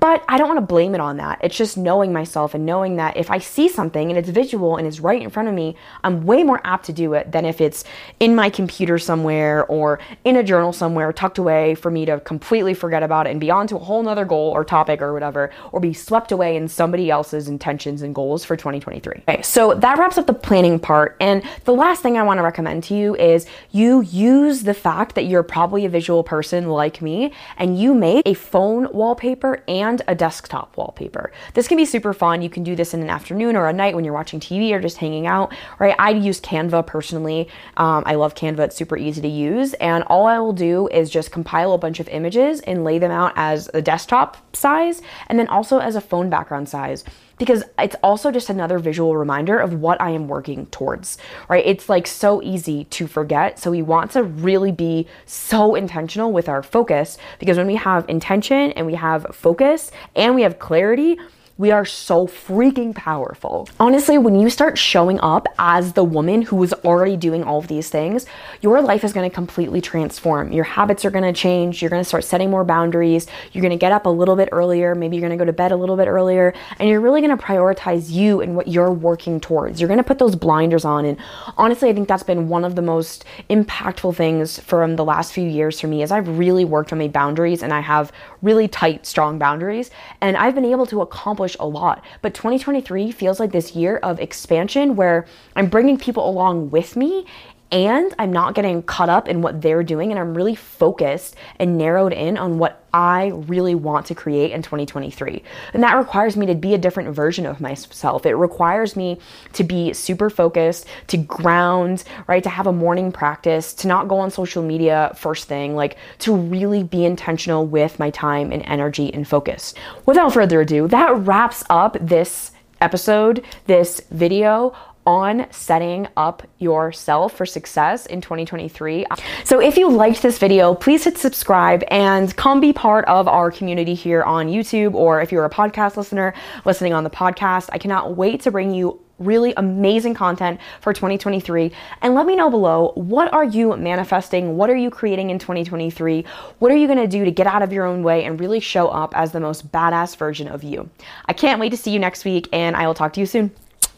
But 0.00 0.24
I 0.28 0.38
don't 0.38 0.48
want 0.48 0.58
to 0.58 0.66
blame 0.66 0.94
it 0.94 1.00
on 1.00 1.18
that. 1.18 1.40
It's 1.42 1.56
just 1.56 1.76
knowing 1.76 2.10
myself 2.10 2.54
and 2.54 2.64
knowing 2.64 2.96
that 2.96 3.18
if 3.18 3.30
I 3.30 3.38
see 3.38 3.68
something 3.68 4.08
and 4.08 4.18
it's 4.18 4.30
visual 4.30 4.78
and 4.78 4.86
it's 4.86 4.98
right 4.98 5.20
in 5.20 5.28
front 5.28 5.48
of 5.48 5.54
me, 5.54 5.76
I'm 6.02 6.24
way 6.24 6.42
more 6.42 6.60
apt 6.64 6.86
to 6.86 6.92
do 6.94 7.12
it 7.12 7.32
than 7.32 7.44
if 7.44 7.60
it's 7.60 7.84
in 8.18 8.34
my 8.34 8.48
computer 8.48 8.98
somewhere 8.98 9.66
or 9.66 10.00
in 10.24 10.36
a 10.36 10.42
journal 10.42 10.72
somewhere 10.72 11.12
tucked 11.12 11.36
away 11.36 11.74
for 11.74 11.90
me 11.90 12.06
to 12.06 12.18
completely 12.20 12.72
forget 12.72 13.02
about 13.02 13.26
it 13.26 13.30
and 13.30 13.40
be 13.40 13.50
on 13.50 13.66
to 13.66 13.76
a 13.76 13.78
whole 13.78 14.02
nother 14.02 14.24
goal 14.24 14.50
or 14.50 14.64
topic 14.64 15.02
or 15.02 15.12
whatever, 15.12 15.50
or 15.70 15.80
be 15.80 15.92
swept 15.92 16.32
away 16.32 16.56
in 16.56 16.66
somebody 16.66 17.10
else's 17.10 17.46
intentions 17.46 18.00
and 18.00 18.14
goals 18.14 18.42
for 18.42 18.56
2023. 18.56 19.24
Okay, 19.28 19.42
so 19.42 19.74
that 19.74 19.98
wraps 19.98 20.16
up 20.16 20.26
the 20.26 20.32
planning 20.32 20.78
part. 20.78 21.16
And 21.20 21.42
the 21.64 21.74
last 21.74 22.00
thing 22.00 22.16
I 22.16 22.22
want 22.22 22.38
to 22.38 22.42
recommend 22.42 22.84
to 22.84 22.94
you 22.94 23.16
is 23.16 23.46
you 23.70 24.00
use 24.00 24.62
the 24.62 24.72
fact 24.72 25.14
that 25.14 25.24
you're 25.24 25.42
probably 25.42 25.84
a 25.84 25.90
visual 25.90 26.22
person 26.22 26.68
like 26.70 27.02
me 27.02 27.34
and 27.58 27.78
you 27.78 27.94
make 27.94 28.22
a 28.24 28.32
phone 28.32 28.90
wallpaper 28.92 29.62
and 29.68 29.89
and 29.90 30.02
a 30.06 30.14
desktop 30.14 30.76
wallpaper. 30.76 31.32
This 31.54 31.66
can 31.66 31.76
be 31.76 31.84
super 31.84 32.12
fun. 32.12 32.42
You 32.42 32.48
can 32.48 32.62
do 32.62 32.76
this 32.76 32.94
in 32.94 33.02
an 33.02 33.10
afternoon 33.10 33.56
or 33.56 33.66
a 33.66 33.72
night 33.72 33.96
when 33.96 34.04
you're 34.04 34.14
watching 34.14 34.38
TV 34.38 34.72
or 34.72 34.80
just 34.80 34.98
hanging 34.98 35.26
out, 35.26 35.52
right? 35.80 35.96
I 35.98 36.10
use 36.10 36.40
Canva 36.40 36.86
personally. 36.86 37.48
Um, 37.76 38.04
I 38.06 38.14
love 38.14 38.34
Canva, 38.36 38.60
it's 38.60 38.76
super 38.76 38.96
easy 38.96 39.20
to 39.20 39.28
use. 39.28 39.74
And 39.74 40.04
all 40.04 40.26
I 40.26 40.38
will 40.38 40.52
do 40.52 40.86
is 40.88 41.10
just 41.10 41.32
compile 41.32 41.72
a 41.72 41.78
bunch 41.78 41.98
of 41.98 42.08
images 42.08 42.60
and 42.60 42.84
lay 42.84 42.98
them 42.98 43.10
out 43.10 43.32
as 43.34 43.68
a 43.74 43.82
desktop 43.82 44.36
size 44.54 45.02
and 45.26 45.38
then 45.38 45.48
also 45.48 45.78
as 45.78 45.96
a 45.96 46.00
phone 46.00 46.30
background 46.30 46.68
size 46.68 47.04
because 47.40 47.64
it's 47.78 47.96
also 48.02 48.30
just 48.30 48.50
another 48.50 48.78
visual 48.78 49.16
reminder 49.16 49.58
of 49.58 49.72
what 49.72 49.98
I 49.98 50.10
am 50.10 50.28
working 50.28 50.66
towards, 50.66 51.16
right? 51.48 51.64
It's 51.66 51.88
like 51.88 52.06
so 52.06 52.42
easy 52.42 52.84
to 52.84 53.06
forget. 53.06 53.58
So 53.58 53.70
we 53.70 53.80
want 53.80 54.10
to 54.12 54.22
really 54.22 54.72
be 54.72 55.06
so 55.24 55.74
intentional 55.74 56.32
with 56.32 56.50
our 56.50 56.62
focus 56.62 57.16
because 57.38 57.56
when 57.56 57.66
we 57.66 57.76
have 57.76 58.04
intention 58.10 58.72
and 58.72 58.86
we 58.86 58.94
have 58.94 59.26
focus 59.32 59.79
and 60.14 60.34
we 60.34 60.42
have 60.42 60.58
clarity, 60.58 61.18
we 61.60 61.72
are 61.72 61.84
so 61.84 62.26
freaking 62.26 62.94
powerful. 62.94 63.68
Honestly, 63.78 64.16
when 64.16 64.34
you 64.34 64.48
start 64.48 64.78
showing 64.78 65.20
up 65.20 65.46
as 65.58 65.92
the 65.92 66.02
woman 66.02 66.40
who 66.40 66.62
is 66.62 66.72
already 66.72 67.18
doing 67.18 67.44
all 67.44 67.58
of 67.58 67.68
these 67.68 67.90
things, 67.90 68.24
your 68.62 68.80
life 68.80 69.04
is 69.04 69.12
gonna 69.12 69.28
completely 69.28 69.82
transform. 69.82 70.52
Your 70.52 70.64
habits 70.64 71.04
are 71.04 71.10
gonna 71.10 71.34
change. 71.34 71.82
You're 71.82 71.90
gonna 71.90 72.02
start 72.02 72.24
setting 72.24 72.48
more 72.48 72.64
boundaries. 72.64 73.26
You're 73.52 73.60
gonna 73.60 73.76
get 73.76 73.92
up 73.92 74.06
a 74.06 74.08
little 74.08 74.36
bit 74.36 74.48
earlier. 74.52 74.94
Maybe 74.94 75.18
you're 75.18 75.28
gonna 75.28 75.36
go 75.36 75.44
to 75.44 75.52
bed 75.52 75.70
a 75.70 75.76
little 75.76 75.98
bit 75.98 76.08
earlier. 76.08 76.54
And 76.78 76.88
you're 76.88 77.02
really 77.02 77.20
gonna 77.20 77.36
prioritize 77.36 78.08
you 78.08 78.40
and 78.40 78.56
what 78.56 78.66
you're 78.66 78.90
working 78.90 79.38
towards. 79.38 79.82
You're 79.82 79.88
gonna 79.90 80.02
put 80.02 80.18
those 80.18 80.36
blinders 80.36 80.86
on. 80.86 81.04
And 81.04 81.18
honestly, 81.58 81.90
I 81.90 81.92
think 81.92 82.08
that's 82.08 82.22
been 82.22 82.48
one 82.48 82.64
of 82.64 82.74
the 82.74 82.80
most 82.80 83.26
impactful 83.50 84.16
things 84.16 84.58
from 84.60 84.96
the 84.96 85.04
last 85.04 85.34
few 85.34 85.46
years 85.46 85.78
for 85.78 85.88
me 85.88 86.02
is 86.02 86.10
I've 86.10 86.38
really 86.38 86.64
worked 86.64 86.90
on 86.90 86.98
my 86.98 87.08
boundaries 87.08 87.62
and 87.62 87.74
I 87.74 87.80
have 87.80 88.12
really 88.42 88.68
tight, 88.68 89.06
strong 89.06 89.38
boundaries. 89.38 89.90
And 90.20 90.36
I've 90.36 90.54
been 90.54 90.64
able 90.64 90.86
to 90.86 91.00
accomplish 91.00 91.56
a 91.60 91.66
lot. 91.66 92.04
But 92.22 92.34
2023 92.34 93.12
feels 93.12 93.40
like 93.40 93.52
this 93.52 93.74
year 93.74 93.96
of 93.98 94.20
expansion 94.20 94.96
where 94.96 95.26
I'm 95.56 95.68
bringing 95.68 95.98
people 95.98 96.28
along 96.28 96.70
with 96.70 96.96
me 96.96 97.26
and 97.72 98.12
I'm 98.18 98.32
not 98.32 98.54
getting 98.54 98.82
caught 98.82 99.08
up 99.08 99.28
in 99.28 99.42
what 99.42 99.62
they're 99.62 99.82
doing 99.82 100.10
and 100.10 100.18
I'm 100.18 100.34
really 100.34 100.54
focused 100.54 101.36
and 101.58 101.78
narrowed 101.78 102.12
in 102.12 102.36
on 102.36 102.58
what 102.58 102.84
I 102.92 103.28
really 103.28 103.76
want 103.76 104.06
to 104.06 104.14
create 104.14 104.50
in 104.50 104.62
2023. 104.62 105.42
And 105.72 105.82
that 105.84 105.94
requires 105.94 106.36
me 106.36 106.46
to 106.46 106.56
be 106.56 106.74
a 106.74 106.78
different 106.78 107.14
version 107.14 107.46
of 107.46 107.60
myself. 107.60 108.26
It 108.26 108.34
requires 108.34 108.96
me 108.96 109.20
to 109.52 109.62
be 109.62 109.92
super 109.92 110.28
focused, 110.28 110.86
to 111.08 111.16
ground, 111.16 112.02
right? 112.26 112.42
To 112.42 112.48
have 112.48 112.66
a 112.66 112.72
morning 112.72 113.12
practice, 113.12 113.72
to 113.74 113.88
not 113.88 114.08
go 114.08 114.18
on 114.18 114.30
social 114.30 114.62
media 114.62 115.12
first 115.16 115.46
thing, 115.46 115.76
like 115.76 115.96
to 116.20 116.34
really 116.34 116.82
be 116.82 117.04
intentional 117.04 117.64
with 117.64 118.00
my 118.00 118.10
time 118.10 118.50
and 118.50 118.62
energy 118.66 119.14
and 119.14 119.26
focus. 119.26 119.74
Without 120.06 120.32
further 120.32 120.62
ado, 120.62 120.88
that 120.88 121.16
wraps 121.18 121.62
up 121.70 121.96
this 122.00 122.50
episode, 122.80 123.44
this 123.66 124.00
video 124.10 124.74
on 125.10 125.44
setting 125.50 126.06
up 126.16 126.46
yourself 126.60 127.36
for 127.36 127.44
success 127.44 128.06
in 128.06 128.20
2023. 128.20 129.04
So 129.42 129.60
if 129.60 129.76
you 129.76 129.90
liked 129.90 130.22
this 130.22 130.38
video, 130.38 130.72
please 130.72 131.02
hit 131.02 131.18
subscribe 131.18 131.82
and 131.90 132.34
come 132.36 132.60
be 132.60 132.72
part 132.72 133.04
of 133.06 133.26
our 133.26 133.50
community 133.50 133.94
here 133.94 134.22
on 134.22 134.46
YouTube 134.46 134.94
or 134.94 135.20
if 135.20 135.32
you're 135.32 135.44
a 135.44 135.50
podcast 135.50 135.96
listener 135.96 136.32
listening 136.64 136.92
on 136.92 137.02
the 137.02 137.10
podcast. 137.10 137.70
I 137.72 137.78
cannot 137.78 138.16
wait 138.16 138.42
to 138.42 138.52
bring 138.52 138.72
you 138.72 139.00
really 139.18 139.52
amazing 139.56 140.14
content 140.14 140.60
for 140.80 140.92
2023 140.92 141.72
and 142.02 142.14
let 142.14 142.24
me 142.24 142.36
know 142.36 142.48
below 142.48 142.92
what 142.94 143.32
are 143.32 143.44
you 143.44 143.76
manifesting? 143.76 144.56
What 144.56 144.70
are 144.70 144.76
you 144.76 144.90
creating 144.90 145.30
in 145.30 145.40
2023 145.40 146.24
what 146.60 146.70
are 146.70 146.76
you 146.76 146.86
going 146.86 147.00
to 147.00 147.08
do 147.08 147.24
to 147.24 147.32
get 147.32 147.48
out 147.48 147.62
of 147.62 147.72
your 147.72 147.84
own 147.84 148.04
way 148.04 148.24
and 148.24 148.38
really 148.38 148.60
show 148.60 148.86
up 148.86 149.14
as 149.16 149.32
the 149.32 149.40
most 149.40 149.70
badass 149.72 150.16
version 150.16 150.46
of 150.46 150.62
you? 150.62 150.88
I 151.26 151.32
can't 151.32 151.60
wait 151.60 151.70
to 151.70 151.76
see 151.76 151.90
you 151.90 151.98
next 151.98 152.24
week 152.24 152.48
and 152.52 152.76
i 152.76 152.86
will 152.86 152.94
talk 152.94 153.12
to 153.14 153.20
you 153.20 153.26
soon. 153.26 153.50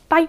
Bye 0.08 0.28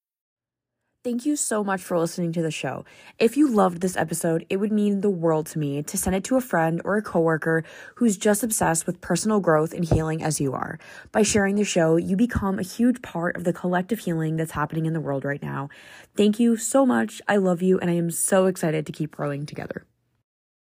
Thank 1.03 1.25
you 1.25 1.35
so 1.35 1.63
much 1.63 1.81
for 1.81 1.97
listening 1.97 2.31
to 2.33 2.43
the 2.43 2.51
show. 2.51 2.85
If 3.17 3.35
you 3.35 3.49
loved 3.49 3.81
this 3.81 3.97
episode, 3.97 4.45
it 4.51 4.57
would 4.57 4.71
mean 4.71 5.01
the 5.01 5.09
world 5.09 5.47
to 5.47 5.57
me 5.57 5.81
to 5.81 5.97
send 5.97 6.15
it 6.15 6.23
to 6.25 6.37
a 6.37 6.41
friend 6.41 6.79
or 6.85 6.95
a 6.95 7.01
coworker 7.01 7.63
who's 7.95 8.17
just 8.17 8.43
obsessed 8.43 8.85
with 8.85 9.01
personal 9.01 9.39
growth 9.39 9.73
and 9.73 9.83
healing 9.83 10.21
as 10.21 10.39
you 10.39 10.53
are. 10.53 10.77
By 11.11 11.23
sharing 11.23 11.55
the 11.55 11.63
show, 11.63 11.95
you 11.95 12.15
become 12.15 12.59
a 12.59 12.61
huge 12.61 13.01
part 13.01 13.35
of 13.35 13.45
the 13.45 13.53
collective 13.53 13.97
healing 13.97 14.37
that's 14.37 14.51
happening 14.51 14.85
in 14.85 14.93
the 14.93 15.01
world 15.01 15.25
right 15.25 15.41
now. 15.41 15.69
Thank 16.15 16.39
you 16.39 16.55
so 16.55 16.85
much. 16.85 17.19
I 17.27 17.37
love 17.37 17.63
you, 17.63 17.79
and 17.79 17.89
I 17.89 17.95
am 17.95 18.11
so 18.11 18.45
excited 18.45 18.85
to 18.85 18.91
keep 18.91 19.09
growing 19.09 19.47
together. 19.47 19.87